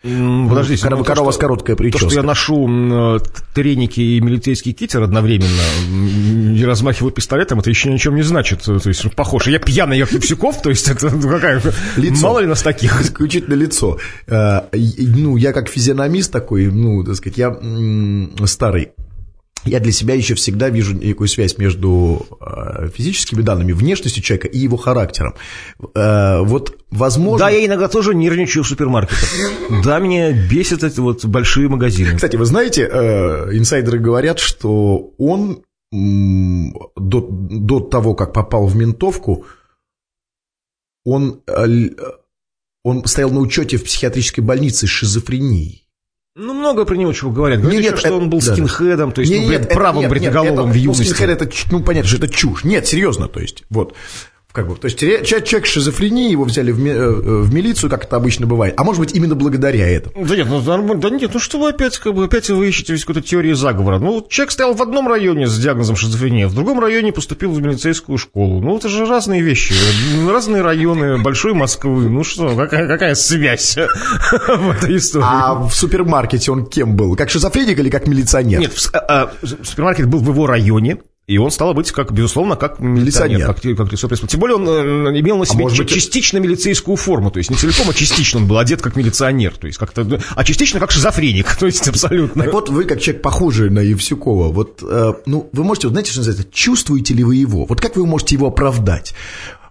Подождите, 0.00 0.82
когда, 0.82 0.96
ну, 0.96 1.02
когда 1.02 1.16
то, 1.16 1.22
у 1.22 1.26
вас 1.26 1.36
короткая 1.36 1.74
прическа. 1.74 2.04
То, 2.04 2.10
что 2.10 2.20
я 2.20 2.22
ношу 2.24 2.68
э, 2.68 3.18
треники 3.52 4.00
и 4.00 4.20
милицейский 4.20 4.72
китер 4.72 5.02
одновременно 5.02 6.54
и 6.56 6.64
размахиваю 6.64 7.10
пистолетом, 7.10 7.58
это 7.58 7.70
еще 7.70 7.92
ничем 7.92 8.14
не 8.14 8.22
значит. 8.22 8.62
То 8.62 8.74
есть 8.84 9.12
похож. 9.16 9.48
Я 9.48 9.58
пьяный, 9.58 9.98
я 9.98 10.06
Евсюков, 10.08 10.62
то 10.62 10.70
есть 10.70 10.88
это 10.88 11.10
ну, 11.10 11.28
какая... 11.28 11.60
Лицо. 11.96 12.22
Мало 12.22 12.38
ли 12.38 12.46
нас 12.46 12.62
таких. 12.62 13.00
Исключительно 13.00 13.54
лицо. 13.54 13.98
Э, 14.28 14.60
ну, 14.72 15.36
я 15.36 15.52
как 15.52 15.68
физиономист 15.68 16.30
такой, 16.30 16.66
ну, 16.66 17.02
так 17.02 17.16
сказать, 17.16 17.36
я 17.36 17.56
старый 18.46 18.90
я 19.68 19.80
для 19.80 19.92
себя 19.92 20.14
еще 20.14 20.34
всегда 20.34 20.68
вижу 20.68 20.94
некую 20.94 21.28
связь 21.28 21.58
между 21.58 22.26
э, 22.40 22.88
физическими 22.94 23.42
данными, 23.42 23.72
внешностью 23.72 24.22
человека 24.22 24.48
и 24.48 24.58
его 24.58 24.76
характером. 24.76 25.34
Э, 25.94 26.40
вот, 26.42 26.78
возможно... 26.90 27.46
Да, 27.46 27.50
я 27.50 27.64
иногда 27.64 27.88
тоже 27.88 28.14
нервничаю 28.14 28.64
в 28.64 28.68
супермаркетах. 28.68 29.28
Да, 29.84 29.98
меня 29.98 30.32
бесят 30.32 30.82
эти 30.82 31.00
вот 31.00 31.24
большие 31.24 31.68
магазины. 31.68 32.14
Кстати, 32.14 32.36
вы 32.36 32.44
знаете, 32.44 32.88
э, 32.90 33.56
инсайдеры 33.56 33.98
говорят, 33.98 34.38
что 34.38 35.12
он 35.18 35.62
до, 35.90 37.26
до 37.30 37.80
того, 37.80 38.14
как 38.14 38.34
попал 38.34 38.66
в 38.66 38.76
ментовку, 38.76 39.46
он, 41.04 41.40
он 42.84 43.04
стоял 43.06 43.30
на 43.30 43.40
учете 43.40 43.78
в 43.78 43.84
психиатрической 43.84 44.44
больнице 44.44 44.86
с 44.86 44.90
шизофренией. 44.90 45.87
Ну, 46.40 46.54
много 46.54 46.84
про 46.84 46.94
него 46.94 47.12
чего 47.12 47.32
говорят. 47.32 47.60
Говорят, 47.60 47.82
нет, 47.82 47.98
что 47.98 48.08
это, 48.08 48.16
он 48.16 48.30
был 48.30 48.38
да, 48.38 48.52
скинхедом, 48.52 49.10
то 49.10 49.22
есть, 49.22 49.32
нет, 49.32 49.42
ну, 49.42 49.48
блин, 49.48 49.64
правым 49.66 50.08
бритоголовым 50.08 50.70
в 50.70 50.74
юности. 50.74 51.02
Ну, 51.02 51.14
скинхед, 51.14 51.30
это, 51.30 51.50
ну, 51.72 51.82
понятно, 51.82 52.08
что 52.08 52.18
это 52.18 52.28
чушь. 52.28 52.62
Нет, 52.62 52.86
серьезно, 52.86 53.26
то 53.26 53.40
есть, 53.40 53.64
вот. 53.70 53.96
Как 54.50 54.66
бы, 54.66 54.76
то 54.76 54.86
есть 54.86 54.98
человек, 54.98 55.66
шизофренией, 55.66 56.30
его 56.30 56.44
взяли 56.44 56.72
в, 56.72 56.80
ми, 56.80 56.90
э, 56.90 57.10
в 57.10 57.52
милицию, 57.52 57.90
как 57.90 58.04
это 58.04 58.16
обычно 58.16 58.46
бывает. 58.46 58.74
А 58.78 58.84
может 58.84 59.00
быть, 59.00 59.14
именно 59.14 59.34
благодаря 59.34 59.86
этому. 59.86 60.26
Да 60.26 60.34
нет, 60.34 60.46
ну, 60.48 60.62
нормально, 60.62 61.02
да 61.02 61.10
нет, 61.10 61.32
ну 61.34 61.38
что 61.38 61.58
вы 61.58 61.68
опять, 61.68 61.98
как 61.98 62.14
бы, 62.14 62.24
опять 62.24 62.48
вы 62.48 62.66
ищете 62.66 62.94
весь 62.94 63.04
какую-то 63.04 63.28
теорию 63.28 63.54
заговора. 63.54 63.98
Ну, 63.98 64.26
человек 64.26 64.52
стоял 64.52 64.72
в 64.72 64.80
одном 64.80 65.06
районе 65.06 65.46
с 65.46 65.58
диагнозом 65.58 65.96
шизофрения, 65.96 66.48
в 66.48 66.54
другом 66.54 66.80
районе 66.80 67.12
поступил 67.12 67.52
в 67.52 67.60
милицейскую 67.60 68.16
школу. 68.16 68.62
Ну, 68.62 68.78
это 68.78 68.88
же 68.88 69.04
разные 69.04 69.42
вещи, 69.42 69.74
разные 70.26 70.62
районы 70.62 71.18
большой 71.18 71.52
Москвы. 71.52 72.08
Ну 72.08 72.24
что, 72.24 72.56
какая, 72.56 72.88
какая 72.88 73.14
связь 73.14 73.76
в 74.48 74.70
этой 74.70 74.96
истории? 74.96 75.26
А 75.28 75.54
в 75.56 75.74
супермаркете 75.74 76.52
он 76.52 76.64
кем 76.64 76.96
был? 76.96 77.16
Как 77.16 77.28
шизофреник 77.28 77.78
или 77.78 77.90
как 77.90 78.06
милиционер? 78.06 78.60
Нет, 78.60 78.72
в, 78.72 78.94
а, 78.94 79.30
супермаркет 79.42 80.06
был 80.06 80.20
в 80.20 80.28
его 80.30 80.46
районе, 80.46 80.96
и 81.28 81.36
он 81.36 81.50
стал 81.50 81.74
быть, 81.74 81.92
как, 81.92 82.10
безусловно, 82.10 82.56
как 82.56 82.80
милиционер, 82.80 83.44
как, 83.44 83.60
как 83.60 83.92
лицо 83.92 84.08
Тем 84.08 84.40
более 84.40 84.56
он 84.56 84.66
э, 84.66 85.20
имел 85.20 85.36
на 85.36 85.42
а 85.42 85.46
себе 85.46 85.66
а 85.66 85.68
быть... 85.68 85.86
частично 85.86 86.38
милицейскую 86.38 86.96
форму, 86.96 87.30
то 87.30 87.36
есть 87.36 87.50
не 87.50 87.56
целиком, 87.56 87.88
а 87.90 87.92
частично 87.92 88.40
он 88.40 88.46
был 88.46 88.56
одет 88.56 88.80
как 88.80 88.96
милиционер, 88.96 89.54
то 89.54 89.66
есть 89.66 89.78
как-то, 89.78 90.20
а 90.34 90.44
частично 90.44 90.80
как 90.80 90.90
шизофреник, 90.90 91.54
то 91.60 91.66
есть 91.66 91.86
абсолютно. 91.86 92.44
Так 92.44 92.52
вот 92.54 92.70
вы, 92.70 92.84
как 92.84 93.02
человек 93.02 93.20
похожий 93.20 93.68
на 93.68 93.80
Евсюкова, 93.80 94.50
вот, 94.50 94.82
э, 94.82 95.12
ну, 95.26 95.50
вы 95.52 95.64
можете, 95.64 95.90
знаете, 95.90 96.12
что 96.12 96.20
называется, 96.20 96.50
чувствуете 96.50 97.12
ли 97.12 97.22
вы 97.22 97.36
его? 97.36 97.66
Вот 97.66 97.78
как 97.78 97.96
вы 97.96 98.06
можете 98.06 98.36
его 98.36 98.46
оправдать? 98.46 99.14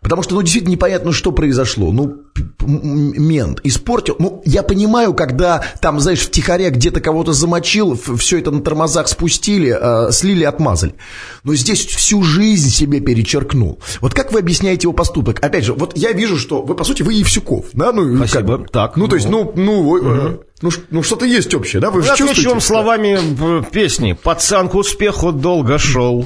Потому 0.07 0.23
что, 0.23 0.35
ну, 0.35 0.41
действительно 0.41 0.71
непонятно, 0.71 1.11
что 1.11 1.33
произошло. 1.33 1.91
Ну, 1.91 2.21
мент 2.65 3.59
испортил. 3.65 4.15
Ну, 4.19 4.41
я 4.45 4.63
понимаю, 4.63 5.13
когда 5.13 5.61
там, 5.81 5.99
знаешь, 5.99 6.19
втихаря 6.19 6.69
где-то 6.69 7.01
кого-то 7.01 7.33
замочил, 7.33 7.99
все 8.17 8.39
это 8.39 8.51
на 8.51 8.61
тормозах 8.61 9.09
спустили, 9.09 9.77
э, 9.77 10.13
слили, 10.13 10.45
отмазали. 10.45 10.95
Но 11.43 11.55
здесь 11.55 11.85
всю 11.85 12.23
жизнь 12.23 12.69
себе 12.69 13.01
перечеркнул. 13.01 13.79
Вот 13.99 14.13
как 14.13 14.31
вы 14.31 14.39
объясняете 14.39 14.83
его 14.83 14.93
поступок? 14.93 15.43
Опять 15.43 15.65
же, 15.65 15.73
вот 15.73 15.97
я 15.97 16.13
вижу, 16.13 16.37
что 16.37 16.61
вы, 16.61 16.75
по 16.75 16.85
сути, 16.85 17.01
вы 17.01 17.15
Евсюков, 17.15 17.65
да? 17.73 17.91
Ну, 17.91 18.15
Спасибо. 18.15 18.59
Как, 18.59 18.69
так. 18.69 18.95
Ну, 18.95 19.09
то 19.09 19.17
есть, 19.17 19.27
ну, 19.27 19.51
ну, 19.57 19.81
угу. 19.81 20.41
ну, 20.61 20.71
ну 20.89 21.03
что-то 21.03 21.25
есть 21.25 21.53
общее, 21.53 21.81
да? 21.81 21.91
Вы 21.91 22.01
же 22.01 22.15
чувствуете? 22.15 22.47
вам 22.47 22.61
словами 22.61 23.65
песни. 23.71 24.13
«Пацан 24.13 24.69
к 24.69 24.75
успеху 24.75 25.33
долго 25.33 25.77
шел». 25.77 26.25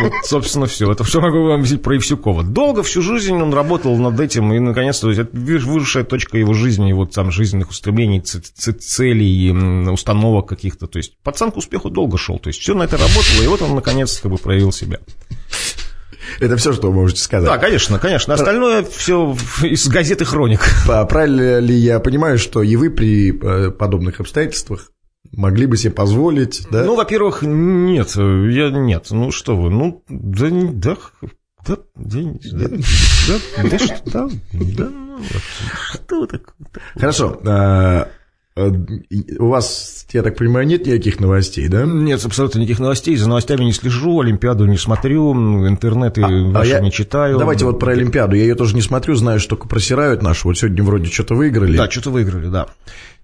Вот, 0.00 0.12
собственно, 0.24 0.66
все. 0.66 0.90
Это 0.90 1.04
все 1.04 1.20
могу 1.20 1.44
вам 1.44 1.62
взять 1.62 1.82
про 1.82 1.94
Евсюкова. 1.94 2.42
Долго, 2.42 2.82
всю 2.82 3.02
жизнь 3.02 3.36
он 3.36 3.52
работал 3.52 3.96
над 3.96 4.18
этим, 4.20 4.52
и, 4.52 4.58
наконец-то, 4.58 5.10
это 5.10 5.28
высшая 5.32 6.04
точка 6.04 6.38
его 6.38 6.54
жизни, 6.54 6.88
его 6.88 7.06
там 7.06 7.30
жизненных 7.30 7.70
устремлений, 7.70 8.20
целей, 8.20 9.90
установок 9.90 10.48
каких-то. 10.48 10.86
То 10.86 10.98
есть, 10.98 11.18
пацан 11.22 11.50
к 11.50 11.56
успеху 11.56 11.90
долго 11.90 12.18
шел. 12.18 12.38
То 12.38 12.48
есть, 12.48 12.60
все 12.60 12.74
на 12.74 12.84
это 12.84 12.96
работало, 12.96 13.42
и 13.42 13.46
вот 13.46 13.62
он, 13.62 13.74
наконец, 13.74 14.18
как 14.20 14.30
бы 14.30 14.38
проявил 14.38 14.72
себя. 14.72 14.98
Это 16.40 16.56
все, 16.56 16.72
что 16.72 16.88
вы 16.88 16.94
можете 16.94 17.20
сказать. 17.20 17.48
Да, 17.48 17.58
конечно, 17.58 17.98
конечно. 17.98 18.34
Остальное 18.34 18.84
все 18.84 19.36
из 19.62 19.88
газеты 19.88 20.24
«Хроник». 20.24 20.60
Правильно 20.86 21.58
ли 21.58 21.74
я 21.74 22.00
понимаю, 22.00 22.38
что 22.38 22.62
и 22.62 22.76
вы 22.76 22.90
при 22.90 23.32
э, 23.32 23.70
подобных 23.70 24.20
обстоятельствах 24.20 24.92
могли 25.32 25.66
бы 25.66 25.76
себе 25.76 25.92
позволить, 25.92 26.66
да? 26.70 26.84
Ну, 26.84 26.96
во-первых, 26.96 27.42
нет, 27.42 28.14
я 28.16 28.70
нет. 28.70 29.06
Ну 29.10 29.30
что 29.30 29.56
вы, 29.56 29.70
ну 29.70 30.02
да, 30.08 30.48
да, 30.50 30.96
да, 31.66 31.76
да, 31.94 32.16
да, 32.44 32.68
да, 33.26 33.70
да, 33.70 33.78
что, 33.78 34.00
да, 34.06 34.28
да, 34.52 34.88
ну, 34.90 35.18
что 35.92 36.26
так? 36.26 36.54
Хорошо. 36.94 37.40
А, 37.46 38.08
а, 38.56 38.72
у 39.38 39.48
вас, 39.48 40.06
я 40.12 40.22
так 40.22 40.36
понимаю, 40.36 40.66
нет 40.66 40.86
никаких 40.86 41.20
новостей, 41.20 41.68
да? 41.68 41.84
Нет, 41.84 42.24
абсолютно 42.24 42.58
никаких 42.60 42.80
новостей. 42.80 43.16
За 43.16 43.28
новостями 43.28 43.64
не 43.64 43.72
слежу, 43.72 44.20
Олимпиаду 44.20 44.66
не 44.66 44.78
смотрю, 44.78 45.34
интернеты 45.68 46.22
а, 46.22 46.28
ваши 46.28 46.72
а 46.72 46.74
я... 46.76 46.80
не 46.80 46.90
читаю. 46.90 47.38
Давайте 47.38 47.64
вот 47.64 47.78
про 47.78 47.92
Олимпиаду. 47.92 48.34
Я 48.36 48.42
ее 48.42 48.54
тоже 48.54 48.74
не 48.74 48.82
смотрю, 48.82 49.14
знаю, 49.14 49.40
что 49.40 49.50
только 49.50 49.68
просирают 49.68 50.22
нашу. 50.22 50.48
Вот 50.48 50.58
сегодня 50.58 50.82
вроде 50.82 51.06
что-то 51.06 51.34
выиграли. 51.34 51.76
Да, 51.76 51.90
что-то 51.90 52.10
выиграли, 52.10 52.48
да 52.48 52.68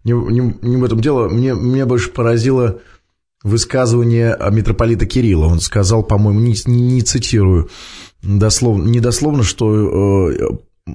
не, 0.05 0.13
не, 0.13 0.55
не 0.63 0.77
в 0.77 0.85
этом 0.85 1.01
дело. 1.01 1.29
Мне, 1.29 1.55
мне 1.55 1.85
больше 1.85 2.11
поразило 2.11 2.81
высказывание 3.43 4.37
митрополита 4.51 5.07
Кирилла. 5.07 5.47
Он 5.47 5.61
сказал, 5.61 6.03
по-моему, 6.03 6.41
не, 6.41 6.55
не 6.67 7.03
цитирую, 7.03 7.71
дословно, 8.23 8.89
не 8.89 9.01
дословно, 9.01 9.43
что 9.43 10.31
э, 10.31 10.93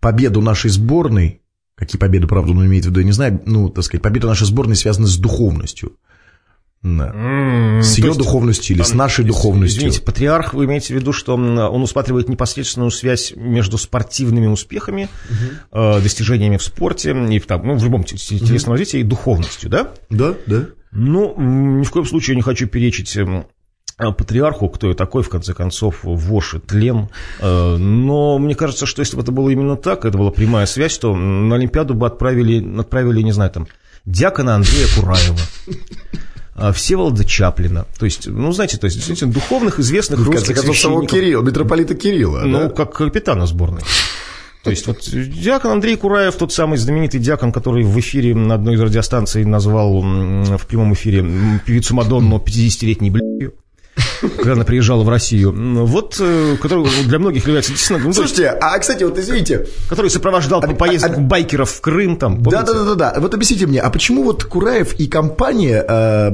победу 0.00 0.40
нашей 0.40 0.70
сборной, 0.70 1.42
какие 1.74 1.98
победы, 1.98 2.26
правда, 2.26 2.52
он 2.52 2.66
имеет 2.66 2.84
в 2.84 2.88
виду, 2.88 3.00
я 3.00 3.06
не 3.06 3.12
знаю, 3.12 3.40
ну, 3.44 3.68
так 3.68 3.84
сказать, 3.84 4.02
победа 4.02 4.26
нашей 4.26 4.46
сборной 4.46 4.76
связана 4.76 5.06
с 5.06 5.16
духовностью. 5.16 5.96
Да. 6.82 7.12
Mm, 7.14 7.82
с 7.82 7.98
ее 7.98 8.06
есть, 8.06 8.18
духовностью 8.18 8.74
или 8.74 8.82
с 8.82 8.94
нашей 8.94 9.22
духовностью. 9.24 9.80
Извините, 9.80 10.00
патриарх, 10.00 10.54
вы 10.54 10.64
имеете 10.64 10.94
в 10.94 10.96
виду, 10.96 11.12
что 11.12 11.34
он 11.34 11.58
усматривает 11.82 12.30
непосредственную 12.30 12.90
связь 12.90 13.34
между 13.36 13.76
спортивными 13.76 14.46
успехами, 14.46 15.10
uh-huh. 15.72 15.98
э, 15.98 16.02
достижениями 16.02 16.56
в 16.56 16.62
спорте, 16.62 17.10
и 17.10 17.38
в, 17.38 17.46
там, 17.46 17.66
ну, 17.66 17.76
в 17.76 17.84
любом 17.84 18.04
телесном 18.04 18.48
uh-huh. 18.48 18.70
развитии, 18.70 19.00
и 19.00 19.02
духовностью, 19.02 19.68
да? 19.68 19.92
Да, 20.08 20.34
да. 20.46 20.68
Ну, 20.92 21.34
ни 21.38 21.84
в 21.84 21.90
коем 21.90 22.06
случае 22.06 22.36
не 22.36 22.42
хочу 22.42 22.66
перечить 22.66 23.14
эм, 23.14 23.44
патриарху, 23.98 24.70
кто 24.70 24.88
я 24.88 24.94
такой, 24.94 25.22
в 25.22 25.28
конце 25.28 25.52
концов, 25.52 26.00
воши, 26.02 26.60
тлен. 26.60 27.10
Э, 27.40 27.76
но 27.76 28.38
мне 28.38 28.54
кажется, 28.54 28.86
что 28.86 29.00
если 29.00 29.16
бы 29.16 29.22
это 29.22 29.32
было 29.32 29.50
именно 29.50 29.76
так, 29.76 30.06
это 30.06 30.16
была 30.16 30.30
прямая 30.30 30.64
связь, 30.64 30.96
то 30.96 31.14
на 31.14 31.56
Олимпиаду 31.56 31.92
бы 31.92 32.06
отправили, 32.06 32.80
отправили 32.80 33.20
не 33.20 33.32
знаю, 33.32 33.50
там, 33.50 33.68
дьякона 34.06 34.54
Андрея 34.54 34.86
Кураева. 34.96 35.36
А, 36.60 36.72
Всеволода 36.72 37.24
Чаплина. 37.24 37.86
То 37.98 38.04
есть, 38.04 38.26
ну, 38.26 38.52
знаете, 38.52 38.76
то 38.76 38.84
есть, 38.84 38.98
действительно, 38.98 39.32
духовных, 39.32 39.78
известных 39.80 40.20
ну, 40.20 40.26
русских 40.26 40.54
концов, 40.54 40.76
священников. 40.76 41.10
Кирилла, 41.10 41.42
митрополита 41.42 41.94
Кирилла. 41.94 42.40
Ну, 42.40 42.58
да? 42.58 42.68
как 42.68 42.92
капитана 42.92 43.46
сборной. 43.46 43.82
То 44.62 44.68
есть 44.68 44.86
вот 44.86 45.00
диакон 45.00 45.72
Андрей 45.72 45.96
Кураев, 45.96 46.36
тот 46.36 46.52
самый 46.52 46.76
знаменитый 46.76 47.18
диакон, 47.18 47.50
который 47.50 47.82
в 47.82 47.98
эфире 47.98 48.34
на 48.34 48.56
одной 48.56 48.74
из 48.74 48.80
радиостанций 48.80 49.46
назвал 49.46 50.02
в 50.02 50.66
прямом 50.66 50.92
эфире 50.92 51.24
певицу 51.64 51.94
Мадонну 51.94 52.36
50-летней 52.36 53.10
блядью 53.10 53.54
когда 54.20 54.52
она 54.52 54.64
приезжала 54.64 55.02
в 55.02 55.08
Россию. 55.08 55.52
Вот, 55.86 56.16
э, 56.20 56.56
который 56.60 56.86
для 57.04 57.18
многих 57.18 57.46
является 57.46 57.72
действительно... 57.72 58.06
Ну, 58.06 58.12
Слушайте, 58.12 58.48
а, 58.48 58.78
кстати, 58.78 59.04
вот 59.04 59.18
извините... 59.18 59.66
Который 59.88 60.10
сопровождал 60.10 60.62
а, 60.62 60.68
поездку 60.68 61.20
а, 61.20 61.20
байкеров 61.20 61.70
в 61.70 61.80
Крым 61.80 62.16
там, 62.16 62.42
Да-да-да, 62.42 63.14
вот 63.18 63.34
объясните 63.34 63.66
мне, 63.66 63.80
а 63.80 63.90
почему 63.90 64.22
вот 64.22 64.44
Кураев 64.44 64.94
и 64.98 65.06
компания, 65.06 65.84
э, 65.86 66.32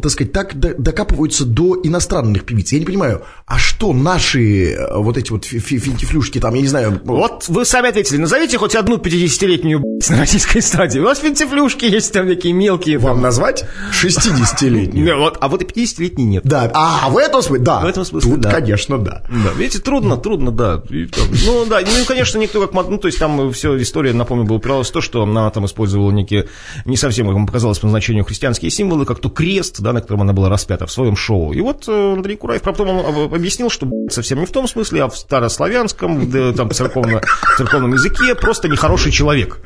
так 0.00 0.10
сказать, 0.10 0.32
так 0.32 0.58
докапываются 0.58 1.44
до 1.44 1.78
иностранных 1.82 2.44
певиц? 2.44 2.72
Я 2.72 2.78
не 2.78 2.86
понимаю, 2.86 3.22
а 3.46 3.58
что 3.58 3.92
наши 3.92 4.72
э, 4.72 4.96
вот 4.96 5.16
эти 5.16 5.30
вот 5.30 5.44
финтифлюшки 5.44 6.40
там, 6.40 6.54
я 6.54 6.62
не 6.62 6.68
знаю... 6.68 7.00
Вот 7.04 7.44
вы 7.48 7.64
сами 7.64 7.88
ответили, 7.88 8.18
назовите 8.18 8.58
хоть 8.58 8.74
одну 8.74 8.96
50-летнюю 8.96 9.82
на 10.08 10.18
российской 10.18 10.58
эстраде. 10.58 11.00
У 11.00 11.04
вас 11.04 11.18
финтифлюшки 11.18 11.84
есть 11.84 12.12
там 12.12 12.26
такие 12.26 12.54
мелкие. 12.54 12.98
Вам 12.98 13.20
назвать 13.20 13.64
60-летнюю? 13.92 15.12
Вот, 15.22 15.38
а 15.40 15.48
вот 15.48 15.62
и 15.62 15.64
50-летней 15.64 16.24
нет. 16.24 16.42
Да, 16.44 16.70
а, 16.74 17.08
в 17.12 17.18
этом 17.18 17.42
смысле, 17.42 17.64
да. 17.64 17.80
В 17.80 17.86
этом 17.86 18.04
смысле, 18.04 18.32
Тут, 18.32 18.40
да. 18.40 18.50
конечно, 18.50 18.98
да. 18.98 19.22
Да, 19.28 19.52
видите, 19.56 19.78
трудно, 19.78 20.16
трудно, 20.16 20.50
да. 20.50 20.82
И, 20.90 21.06
там, 21.06 21.26
ну, 21.46 21.64
да, 21.66 21.80
ну, 21.80 22.04
конечно, 22.06 22.38
никто 22.38 22.66
как... 22.66 22.88
Ну, 22.88 22.98
то 22.98 23.08
есть 23.08 23.18
там 23.18 23.52
все 23.52 23.80
история, 23.80 24.12
напомню, 24.12 24.44
была 24.44 24.58
упиралась 24.58 24.88
в 24.88 24.92
то, 24.92 25.00
что 25.00 25.22
она 25.22 25.50
там 25.50 25.66
использовала 25.66 26.10
некие, 26.10 26.48
не 26.84 26.96
совсем, 26.96 27.28
как 27.28 27.46
показалось 27.46 27.78
по 27.78 27.86
назначению, 27.86 28.24
христианские 28.24 28.70
символы, 28.70 29.06
как 29.06 29.20
то 29.20 29.28
крест, 29.28 29.80
да, 29.80 29.92
на 29.92 30.00
котором 30.00 30.22
она 30.22 30.32
была 30.32 30.48
распята 30.48 30.86
в 30.86 30.92
своем 30.92 31.16
шоу. 31.16 31.52
И 31.52 31.60
вот 31.60 31.84
э, 31.88 32.12
Андрей 32.14 32.36
Кураев, 32.36 32.62
потом 32.62 32.88
он 32.88 33.34
объяснил, 33.34 33.70
что 33.70 33.88
совсем 34.10 34.40
не 34.40 34.46
в 34.46 34.50
том 34.50 34.66
смысле, 34.66 35.04
а 35.04 35.08
в 35.08 35.16
старославянском, 35.16 36.30
да, 36.30 36.52
там, 36.52 36.70
церковно, 36.70 37.20
церковном 37.56 37.92
языке 37.94 38.34
просто 38.34 38.68
нехороший 38.68 39.12
человек. 39.12 39.60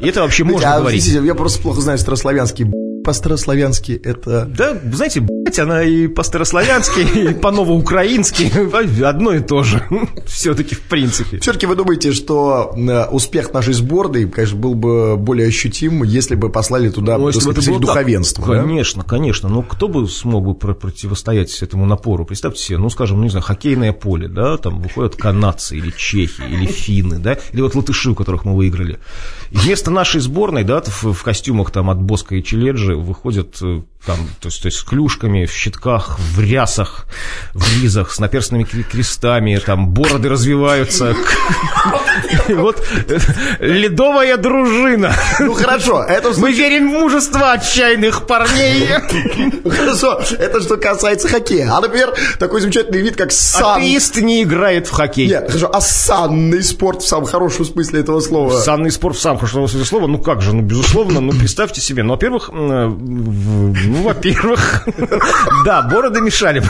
И 0.00 0.08
это 0.08 0.20
вообще 0.20 0.44
можно 0.44 0.74
а, 0.74 0.80
говорить. 0.80 1.06
Я 1.06 1.34
просто 1.34 1.62
плохо 1.62 1.80
знаю 1.80 1.98
старославянский 1.98 2.66
по-старославянски 3.02 3.92
это... 3.92 4.46
Да, 4.46 4.78
знаете, 4.92 5.20
блядь, 5.20 5.58
она 5.58 5.82
и 5.82 6.06
по-старославянски, 6.06 7.00
и 7.30 7.34
по-новоукраински 7.34 9.04
одно 9.04 9.32
и 9.32 9.40
то 9.40 9.62
же. 9.62 9.84
Все-таки 10.26 10.74
в 10.74 10.82
принципе. 10.82 11.38
Все-таки 11.40 11.66
вы 11.66 11.76
думаете, 11.76 12.12
что 12.12 12.74
э, 12.76 13.06
успех 13.10 13.52
нашей 13.52 13.74
сборной, 13.74 14.28
конечно, 14.28 14.58
был 14.58 14.74
бы 14.74 15.16
более 15.16 15.48
ощутим, 15.48 16.02
если 16.02 16.34
бы 16.34 16.50
послали 16.50 16.90
туда, 16.90 17.18
ну, 17.18 17.28
если 17.28 17.40
сказать, 17.40 17.80
духовенство? 17.80 18.44
Так, 18.44 18.54
да? 18.54 18.62
Конечно, 18.62 19.04
конечно. 19.04 19.48
Но 19.48 19.62
кто 19.62 19.88
бы 19.88 20.08
смог 20.08 20.44
бы 20.44 20.54
противостоять 20.54 21.62
этому 21.62 21.86
напору? 21.86 22.24
Представьте 22.24 22.62
себе, 22.62 22.78
ну, 22.78 22.90
скажем, 22.90 23.18
ну, 23.18 23.24
не 23.24 23.30
знаю, 23.30 23.44
хоккейное 23.44 23.92
поле, 23.92 24.28
да, 24.28 24.56
там 24.56 24.80
выходят 24.80 25.16
канадцы 25.16 25.76
или 25.76 25.92
чехи, 25.96 26.42
или 26.42 26.66
финны, 26.66 27.18
да, 27.18 27.38
или 27.52 27.60
вот 27.60 27.74
латыши, 27.74 28.10
у 28.10 28.14
которых 28.14 28.44
мы 28.44 28.56
выиграли. 28.56 28.98
Вместо 29.52 29.90
нашей 29.90 30.20
сборной, 30.20 30.64
да, 30.64 30.80
в, 30.80 31.12
в 31.12 31.22
костюмах 31.22 31.70
там 31.70 31.90
от 31.90 32.00
Боска 32.00 32.34
и 32.36 32.42
Челеджи 32.42 32.94
выходят 32.94 33.58
э, 33.62 33.82
там, 34.06 34.16
то 34.40 34.48
есть, 34.48 34.60
то 34.60 34.66
есть 34.66 34.78
с 34.78 34.82
клюшками, 34.82 35.46
в 35.46 35.52
щитках, 35.52 36.18
в 36.18 36.40
рясах, 36.40 37.06
в 37.54 37.82
ризах, 37.82 38.10
с 38.12 38.18
наперстными 38.18 38.64
крестами, 38.64 39.60
там 39.64 39.90
бороды 39.90 40.28
развиваются. 40.28 41.14
Вот 42.48 42.82
ледовая 43.60 44.36
дружина. 44.36 45.14
Ну 45.38 45.54
хорошо, 45.54 46.02
это 46.02 46.32
Мы 46.38 46.52
верим 46.52 46.90
в 46.90 47.00
мужество 47.00 47.52
отчаянных 47.52 48.26
парней. 48.26 48.88
Хорошо, 49.64 50.20
это 50.38 50.60
что 50.60 50.76
касается 50.76 51.28
хоккея. 51.28 51.72
А, 51.72 51.80
например, 51.80 52.12
такой 52.38 52.60
замечательный 52.60 53.02
вид, 53.02 53.16
как 53.16 53.32
сан. 53.32 53.78
Атеист 53.78 54.16
не 54.16 54.42
играет 54.42 54.88
в 54.88 54.92
хоккей. 54.92 55.28
Нет, 55.28 55.46
хорошо, 55.46 55.70
а 55.72 55.80
санный 55.80 56.62
спорт 56.62 57.02
в 57.02 57.06
самом 57.06 57.26
хорошем 57.26 57.64
смысле 57.64 58.00
этого 58.00 58.20
слова. 58.20 58.60
Санный 58.60 58.90
спорт 58.90 59.16
в 59.16 59.20
самом 59.20 59.38
хорошем 59.42 59.68
смысле 59.68 59.84
слова, 59.84 60.06
ну 60.06 60.18
как 60.18 60.40
же, 60.40 60.54
ну 60.54 60.62
безусловно, 60.62 61.20
ну 61.20 61.32
представьте 61.32 61.80
себе, 61.80 62.02
ну 62.02 62.10
во-первых, 62.10 62.50
ну, 62.52 64.02
во-первых, 64.02 64.86
да, 65.64 65.82
бороды 65.82 66.20
мешали. 66.20 66.62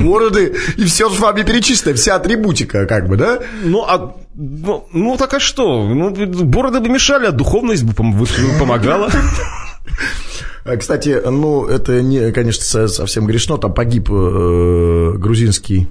Бороды 0.00 0.56
и 0.76 0.84
все 0.84 1.08
с 1.10 1.18
вами 1.18 1.42
перечислено, 1.42 1.94
вся 1.94 2.16
атрибутика, 2.16 2.86
как 2.86 3.08
бы, 3.08 3.16
да? 3.16 3.38
Ну, 3.62 3.82
а 3.82 4.16
ну, 4.34 4.88
ну 4.92 5.16
так 5.16 5.34
а 5.34 5.40
что? 5.40 5.86
Ну, 5.86 6.10
бороды 6.44 6.80
бы 6.80 6.88
мешали, 6.88 7.26
а 7.26 7.32
духовность 7.32 7.84
бы 7.84 7.92
помогала. 7.94 9.10
Кстати, 10.78 11.20
ну, 11.24 11.66
это, 11.66 12.00
не, 12.02 12.32
конечно, 12.32 12.88
совсем 12.88 13.26
грешно. 13.26 13.58
Там 13.58 13.74
погиб 13.74 14.08
э, 14.10 15.12
грузинский 15.16 15.88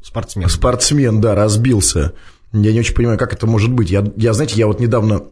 спортсмен. 0.00 0.48
Спортсмен, 0.48 1.20
да, 1.20 1.34
разбился. 1.34 2.12
Я 2.54 2.72
не 2.72 2.80
очень 2.80 2.94
понимаю, 2.94 3.18
как 3.18 3.32
это 3.32 3.46
может 3.46 3.72
быть. 3.72 3.90
Я, 3.90 4.04
я 4.16 4.32
знаете, 4.32 4.56
я 4.56 4.68
вот 4.68 4.78
недавно 4.78 5.24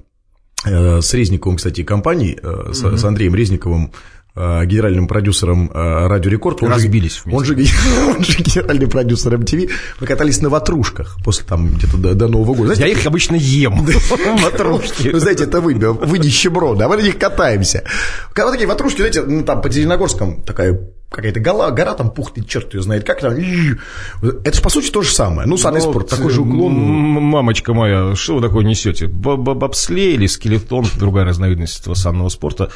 э, 0.65 1.01
с 1.01 1.15
Резниковым, 1.15 1.57
кстати, 1.57 1.85
компанией, 1.85 2.37
э, 2.43 2.73
с, 2.73 2.83
mm-hmm. 2.83 2.97
с 2.97 3.05
Андреем 3.05 3.35
Резниковым 3.35 3.93
генеральным 4.35 5.09
продюсером 5.09 5.71
э, 5.73 6.07
Радио 6.07 6.31
Рекорд. 6.31 6.63
Он 6.63 6.71
Разбились 6.71 7.17
же, 7.17 7.23
он 7.31 7.45
же, 7.45 7.55
он 8.17 8.25
же 8.25 8.39
генеральный 8.39 8.87
продюсер 8.87 9.35
MTV. 9.35 9.71
Мы 10.01 10.07
катались 10.07 10.41
на 10.41 10.49
ватрушках 10.49 11.19
после 11.23 11.45
там 11.45 11.69
где-то 11.69 11.99
до, 11.99 12.15
до 12.15 12.29
Нового 12.29 12.55
года. 12.55 12.75
Знаете, 12.75 12.83
Я 12.83 12.99
их 12.99 13.07
обычно 13.07 13.37
ем. 13.37 13.87
Ватрушки. 14.43 15.09
Вы 15.09 15.21
знаете, 15.21 15.45
это 15.45 15.61
вы, 15.61 15.75
вы 15.75 16.19
нищеброды, 16.19 16.85
а 16.85 16.89
мы 16.89 16.97
на 16.97 17.03
них 17.03 17.19
катаемся. 17.19 17.85
Когда 18.33 18.53
такие 18.53 18.67
ватрушки, 18.67 18.99
знаете, 18.99 19.23
ну, 19.23 19.45
там 19.45 19.61
по 19.61 19.69
Зеленогорском 19.69 20.43
такая 20.43 20.81
какая-то 21.11 21.41
гора, 21.41 21.71
гора 21.71 21.93
там 21.95 22.11
пухнет, 22.11 22.49
черт 22.49 22.73
ее 22.75 22.83
знает, 22.83 23.05
как 23.05 23.21
там. 23.21 23.35
Это 23.35 24.57
же, 24.57 24.63
по 24.63 24.71
сути, 24.71 24.91
то 24.91 25.03
же 25.03 25.13
самое. 25.13 25.47
Ну, 25.47 25.59
санный 25.59 25.83
спорт, 25.83 26.09
такой 26.09 26.31
же 26.31 26.41
уклон. 26.41 26.73
Мамочка 26.73 27.75
моя, 27.75 28.15
что 28.17 28.37
вы 28.37 28.41
такое 28.41 28.65
несете? 28.65 29.07
Бобслей 29.09 30.15
или 30.15 30.27
скелетон, 30.27 30.87
другая 30.99 31.27
разновидность 31.27 31.81
этого 31.81 31.95
санного 31.95 32.31
спорта. 32.31 32.71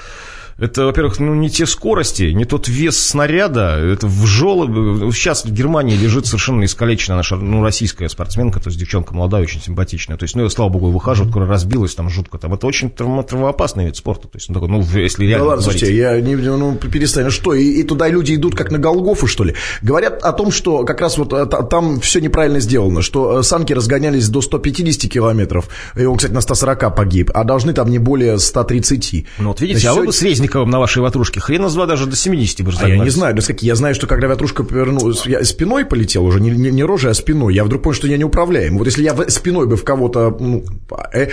Это, 0.59 0.87
во-первых, 0.87 1.21
ну, 1.21 1.35
не 1.35 1.51
те 1.51 1.67
скорости, 1.67 2.25
не 2.33 2.47
тот 2.47 2.67
вес 2.67 2.99
снаряда. 2.99 3.77
Это 3.79 4.07
в 4.07 4.25
желобе. 4.25 5.13
Сейчас 5.13 5.45
в 5.45 5.53
Германии 5.53 5.97
лежит 5.97 6.25
совершенно 6.27 6.65
искалеченная 6.65 7.19
наша 7.19 7.37
ну, 7.37 7.63
российская 7.63 8.09
спортсменка, 8.09 8.59
то 8.59 8.69
есть 8.69 8.79
девчонка 8.79 9.15
молодая, 9.15 9.43
очень 9.43 9.61
симпатичная. 9.61 10.17
То 10.17 10.25
есть, 10.25 10.35
ну, 10.35 10.45
ее, 10.45 10.51
слава 10.51 10.71
богу, 10.71 10.91
выхаживают, 10.91 11.31
которая 11.31 11.51
разбилась 11.51 11.95
там 11.95 12.09
жутко. 12.09 12.39
Там. 12.39 12.55
Это 12.55 12.67
очень 12.67 12.91
травмоопасный 12.91 13.85
вид 13.85 13.97
спорта. 13.97 14.29
То 14.29 14.39
есть, 14.39 14.49
ну, 14.49 14.55
такой, 14.55 14.69
ну 14.69 14.83
если 14.99 15.27
реально 15.27 15.45
Да 15.45 15.51
ладно, 15.51 15.63
говорить. 15.63 15.81
слушайте, 15.81 15.99
я 15.99 16.21
не, 16.23 16.37
ну, 16.37 16.75
перестань. 16.77 17.25
Ну 17.25 17.31
что, 17.31 17.53
и, 17.53 17.63
и 17.63 17.83
туда 17.83 18.09
люди 18.09 18.35
идут 18.35 18.55
как 18.55 18.71
на 18.71 18.79
Голгофу, 18.79 19.27
что 19.27 19.45
ли? 19.45 19.55
Говорят 19.83 20.23
о 20.23 20.33
том, 20.33 20.51
что 20.51 20.85
как 20.85 21.03
раз 21.03 21.19
вот 21.19 21.35
э, 21.35 21.45
там 21.69 22.01
все 22.01 22.21
неправильно 22.21 22.61
сделано, 22.61 23.03
что 23.03 23.41
э, 23.41 23.43
санки 23.43 23.75
разгонялись 23.75 24.29
до 24.31 24.41
150 24.41 25.11
километров, 25.11 25.69
и 25.95 26.05
он, 26.07 26.17
кстати, 26.17 26.33
на 26.33 26.41
140 26.41 26.97
погиб, 26.97 27.31
а 27.35 27.45
должны 27.45 27.75
там 27.75 27.91
не 27.91 27.99
более 27.99 28.39
130. 28.39 29.27
Ну, 29.39 29.49
вот 29.49 29.61
видите, 29.61 29.81
Значит, 29.81 29.97
а 29.97 30.01
вы 30.01 30.07
бы 30.07 30.13
средний 30.13 30.46
Резниковым 30.47 30.71
на 30.71 30.79
вашей 30.79 31.03
ватрушке 31.03 31.41
хрен 31.41 31.67
из 31.67 31.75
два 31.75 31.87
даже 31.87 32.07
до 32.07 32.15
70 32.15 32.65
бы 32.65 32.73
А 32.81 32.89
я 32.89 32.99
не 32.99 33.11
знаю, 33.11 33.37
какие. 33.37 33.69
Я 33.69 33.75
знаю, 33.75 33.95
что 33.95 34.07
когда 34.07 34.29
ватрушка 34.29 34.63
повернулась, 34.63 35.27
я 35.27 35.45
спиной 35.45 35.85
полетел 35.85 36.25
уже, 36.25 36.41
не, 36.41 36.51
не, 36.51 36.71
не 36.71 36.85
рожей, 36.85 37.11
а 37.11 37.15
спиной. 37.15 37.55
Я 37.55 37.65
вдруг 37.65 37.83
понял, 37.83 37.97
что 37.97 38.07
я 38.07 38.17
не 38.17 38.25
управляем. 38.25 38.79
Вот 38.79 38.87
если 38.87 39.03
я 39.03 39.15
спиной 39.29 39.67
бы 39.67 39.77
в 39.77 39.85
кого-то... 39.85 40.37
Ну, 40.39 40.65
э, 41.13 41.29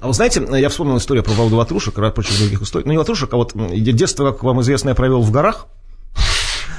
а 0.00 0.08
вы 0.08 0.14
знаете, 0.14 0.46
я 0.50 0.68
вспомнил 0.68 0.96
историю 0.96 1.24
про 1.24 1.32
поводу 1.32 1.56
ватрушек, 1.56 1.98
рад 1.98 2.14
прочих 2.14 2.38
других 2.38 2.62
историй. 2.62 2.86
Ну, 2.86 2.92
не 2.92 2.98
ватрушек, 2.98 3.32
а 3.32 3.36
вот 3.36 3.52
детство, 3.74 4.32
как 4.32 4.42
вам 4.42 4.60
известно, 4.62 4.90
я 4.90 4.94
провел 4.94 5.20
в 5.20 5.30
горах 5.30 5.66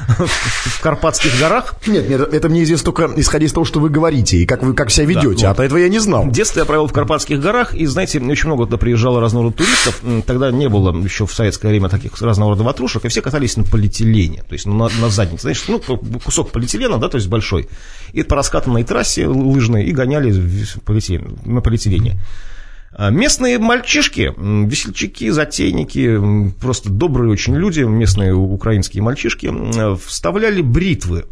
в 0.18 0.82
Карпатских 0.82 1.38
горах. 1.40 1.76
Нет, 1.86 2.10
нет, 2.10 2.22
это 2.22 2.50
мне 2.50 2.64
известно 2.64 2.86
только 2.92 3.12
исходя 3.20 3.46
из 3.46 3.54
того, 3.54 3.66
что 3.66 3.80
вы 3.80 3.90
говорите 3.90 4.38
и 4.38 4.46
как 4.46 4.64
вы 4.64 4.74
как 4.74 4.90
себя 4.90 5.06
ведете, 5.06 5.44
да, 5.44 5.50
вот. 5.50 5.60
а 5.60 5.66
этого 5.66 5.78
я 5.78 5.90
не 5.90 6.00
знал. 6.00 6.30
Детство 6.30 6.60
я 6.60 6.66
провел 6.66 6.88
в 6.88 6.94
Карпатских 6.94 7.40
горах, 7.40 7.74
и, 7.74 7.86
знаете, 7.86 8.20
очень 8.20 8.48
много 8.48 8.66
туда 8.66 8.78
приезжало 8.78 9.20
разного 9.20 9.46
рода 9.46 9.58
туристов. 9.58 10.02
Тогда 10.26 10.52
не 10.52 10.70
было 10.70 10.96
еще 10.96 11.26
в 11.26 11.34
советское 11.34 11.70
время 11.70 11.90
таких 11.90 12.20
разного 12.22 12.52
рода 12.52 12.64
ватрушек, 12.64 13.06
и 13.06 13.08
все 13.10 13.22
катались 13.22 13.58
на 13.58 13.64
полиэтилене, 13.64 14.44
то 14.48 14.54
есть 14.54 14.66
на, 14.66 14.90
на 14.90 15.10
заднице. 15.10 15.42
Знаешь, 15.42 15.64
ну, 15.68 15.80
кусок 15.80 16.52
полиэтилена, 16.52 16.98
да, 16.98 17.10
то 17.10 17.18
есть 17.18 17.28
большой, 17.28 17.68
и 18.14 18.24
по 18.24 18.36
раскатанной 18.36 18.84
трассе 18.84 19.28
лыжной, 19.28 19.86
и 19.86 19.92
гоняли 19.92 20.34
полиэтилен, 20.86 21.40
на 21.46 21.62
полиэтилене. 21.62 22.18
А 22.98 23.12
местные 23.12 23.60
мальчишки, 23.60 24.34
весельчаки, 24.38 25.30
затейники, 25.30 26.52
просто 26.60 26.90
добрые 26.90 27.32
очень 27.32 27.56
люди, 27.56 27.82
местные 27.82 28.34
украинские 28.34 29.04
мальчишки, 29.04 29.52
вставляли 29.98 30.62
бритвы 30.62 31.26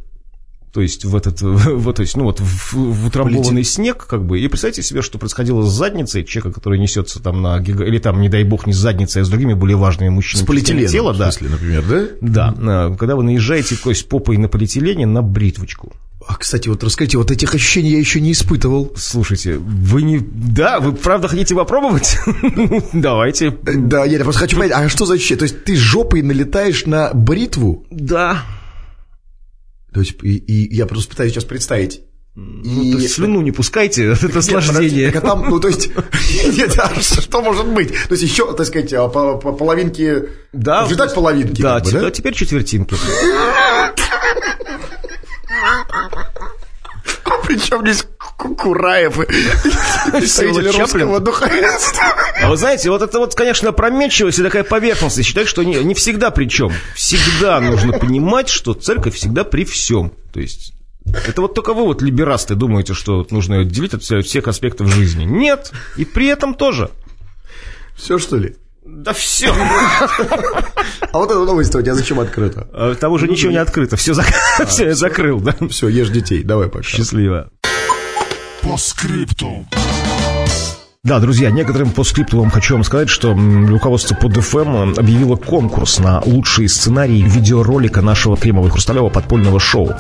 то 0.76 0.82
есть 0.82 1.06
в 1.06 1.16
этот, 1.16 1.42
в, 1.42 1.94
то 1.94 2.02
есть, 2.02 2.18
ну 2.18 2.26
вот 2.26 2.42
в, 2.42 2.74
в 2.74 3.08
утрамбованный 3.08 3.62
Полетит. 3.62 3.72
снег, 3.72 4.06
как 4.08 4.26
бы, 4.26 4.42
и 4.42 4.48
представьте 4.50 4.84
себе, 4.84 5.02
что 5.02 5.18
происходило 5.18 5.64
с 5.64 5.72
задницей 5.72 6.26
человека, 6.26 6.54
который 6.54 6.80
несется 6.80 7.24
там 7.24 7.42
на 7.42 7.58
гига, 7.62 7.86
или 7.86 7.98
там, 7.98 8.20
не 8.20 8.28
дай 8.28 8.44
бог, 8.44 8.68
не 8.68 8.74
с 8.74 8.76
задницей, 8.76 9.22
а 9.22 9.26
с 9.26 9.30
другими 9.30 9.54
более 9.54 9.78
важными 9.78 10.10
мужчинами. 10.10 10.44
С 10.44 10.48
полиэтиленом, 10.48 10.92
тела, 10.92 11.14
в 11.14 11.16
смысле, 11.16 11.48
да. 11.48 11.54
например, 11.54 11.86
да? 11.88 12.08
Да, 12.20 12.54
mm-hmm. 12.58 12.98
когда 12.98 13.16
вы 13.16 13.24
наезжаете, 13.24 13.78
то 13.82 13.90
есть 13.90 14.10
попой 14.10 14.36
на 14.36 14.50
полиэтилене 14.50 15.06
на 15.06 15.22
бритвочку. 15.22 15.94
А, 16.28 16.36
кстати, 16.38 16.68
вот 16.68 16.84
расскажите, 16.84 17.18
вот 17.18 17.30
этих 17.30 17.54
ощущений 17.54 17.92
я 17.92 18.00
еще 18.00 18.20
не 18.20 18.32
испытывал. 18.32 18.92
Слушайте, 18.96 19.58
вы 19.58 20.02
не... 20.02 20.20
Да, 20.20 20.80
вы 20.80 20.94
правда 20.94 21.28
хотите 21.28 21.54
попробовать? 21.54 22.18
Давайте. 22.94 23.52
Да, 23.52 24.06
я 24.06 24.20
просто 24.24 24.42
хочу 24.42 24.58
понять, 24.58 24.72
а 24.74 24.90
что 24.90 25.06
за 25.06 25.16
ощущение? 25.16 25.40
То 25.40 25.44
есть 25.44 25.64
ты 25.64 25.76
жопой 25.76 26.24
налетаешь 26.24 26.86
на 26.86 27.14
бритву? 27.14 27.86
Да. 27.92 28.44
То 29.94 30.00
есть, 30.00 30.16
и, 30.24 30.38
и 30.38 30.76
я 30.76 30.88
просто 30.88 31.12
пытаюсь 31.12 31.32
сейчас 31.32 31.46
представить. 31.46 32.02
Ну, 32.36 32.82
и... 32.82 33.02
есть 33.02 33.14
слюну 33.14 33.40
не 33.42 33.52
пускайте, 33.52 34.06
это 34.12 34.28
наслаждение. 34.28 35.12
Нет, 35.12 35.24
там, 35.24 35.50
ну, 35.50 35.60
то 35.60 35.70
есть, 35.70 35.90
нет, 36.58 36.78
а 36.78 36.92
что 37.00 37.42
может 37.42 37.68
быть? 37.68 37.90
То 37.90 38.12
есть, 38.12 38.24
еще, 38.24 38.54
так 38.54 38.66
сказать, 38.66 38.92
а, 38.94 39.08
по, 39.08 39.38
по 39.38 39.54
половинке, 39.54 40.30
да, 40.52 40.86
ждать 40.88 41.14
половинки. 41.14 41.62
Да, 41.62 41.80
как 41.80 41.86
бы, 41.86 41.92
да? 41.92 42.12
теперь 42.12 42.34
четвертинки. 42.34 42.96
Причем 47.48 47.82
здесь 47.82 48.06
Кураев 48.38 49.18
представители 50.12 50.68
русского 50.68 51.20
духовенства. 51.20 52.04
А 52.42 52.50
вы 52.50 52.58
знаете, 52.58 52.90
вот 52.90 53.02
это 53.02 53.20
вот, 53.20 53.36
конечно, 53.36 53.70
опрометчивость 53.70 54.40
и 54.40 54.44
такая 54.44 54.64
поверхность. 54.64 55.24
Считаю, 55.24 55.48
что 55.48 55.64
не, 55.64 55.76
не 55.84 55.94
всегда 55.94 56.32
при 56.32 56.48
чем. 56.48 56.72
Всегда 56.96 57.60
нужно 57.60 57.94
понимать, 57.94 58.50
что 58.50 58.74
церковь 58.74 59.16
всегда 59.16 59.44
при 59.44 59.64
всем. 59.64 60.12
То 60.34 60.40
есть 60.40 60.74
это 61.06 61.42
вот 61.42 61.54
только 61.54 61.74
вы, 61.74 61.84
вот 61.84 62.02
либерасты, 62.02 62.56
думаете, 62.56 62.94
что 62.94 63.26
нужно 63.30 63.62
отделить 63.62 63.94
от 63.94 64.04
всех 64.04 64.48
аспектов 64.48 64.88
жизни. 64.88 65.24
Нет, 65.24 65.72
и 65.98 66.06
при 66.06 66.28
этом 66.28 66.56
тоже. 66.56 66.90
Все, 67.96 68.18
что 68.18 68.38
ли? 68.38 68.56
Да 68.86 69.14
все. 69.14 69.48
А 71.12 71.18
вот 71.18 71.32
эта 71.32 71.40
новость 71.40 71.74
у 71.76 71.82
тебя 71.82 71.96
зачем 71.96 72.20
открыта? 72.20 72.68
А, 72.74 72.94
там 72.94 73.14
уже 73.14 73.28
ничего 73.28 73.52
не 73.52 73.58
открыто, 73.58 73.96
все, 73.96 74.14
а, 74.60 74.66
все 74.66 74.88
я 74.88 74.96
закрыл, 74.96 75.40
да? 75.40 75.56
Все, 75.70 75.88
ешь 75.88 76.10
детей, 76.10 76.44
давай 76.44 76.68
пока. 76.68 76.84
Счастливо. 76.84 77.50
По 78.62 78.78
скрипту. 78.78 79.66
Да, 81.06 81.20
друзья, 81.20 81.52
некоторым 81.52 81.92
по 81.92 82.04
скрипту 82.04 82.40
вам 82.40 82.50
хочу 82.50 82.74
вам 82.74 82.84
сказать, 82.84 83.10
что 83.10 83.36
руководство 83.36 84.16
под 84.16 84.36
FM 84.38 84.98
объявило 84.98 85.36
конкурс 85.36 86.00
на 86.00 86.20
лучший 86.26 86.68
сценарий 86.68 87.22
видеоролика 87.22 88.02
нашего 88.02 88.36
Кремова 88.36 88.66
и 88.66 88.70
Хрусталева 88.72 89.10
подпольного 89.10 89.60
шоу. 89.60 89.94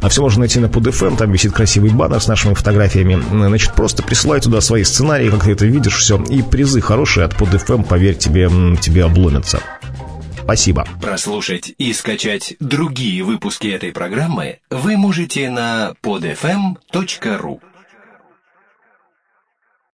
А 0.00 0.08
все 0.08 0.22
можно 0.22 0.40
найти 0.40 0.58
на 0.58 0.70
под 0.70 0.86
FM, 0.86 1.18
там 1.18 1.30
висит 1.30 1.52
красивый 1.52 1.90
баннер 1.90 2.22
с 2.22 2.26
нашими 2.26 2.54
фотографиями. 2.54 3.22
Значит, 3.30 3.74
просто 3.74 4.02
присылай 4.02 4.40
туда 4.40 4.62
свои 4.62 4.82
сценарии, 4.84 5.28
как 5.28 5.44
ты 5.44 5.52
это 5.52 5.66
видишь, 5.66 5.98
все. 5.98 6.18
И 6.30 6.40
призы 6.40 6.80
хорошие 6.80 7.26
от 7.26 7.36
под 7.36 7.50
FM, 7.50 7.84
поверь, 7.84 8.16
тебе, 8.16 8.48
тебе 8.80 9.04
обломятся. 9.04 9.60
Спасибо. 10.42 10.88
Прослушать 11.02 11.74
и 11.76 11.92
скачать 11.92 12.54
другие 12.60 13.22
выпуски 13.24 13.66
этой 13.66 13.92
программы 13.92 14.60
вы 14.70 14.96
можете 14.96 15.50
на 15.50 15.92
podfm.ru 16.02 17.60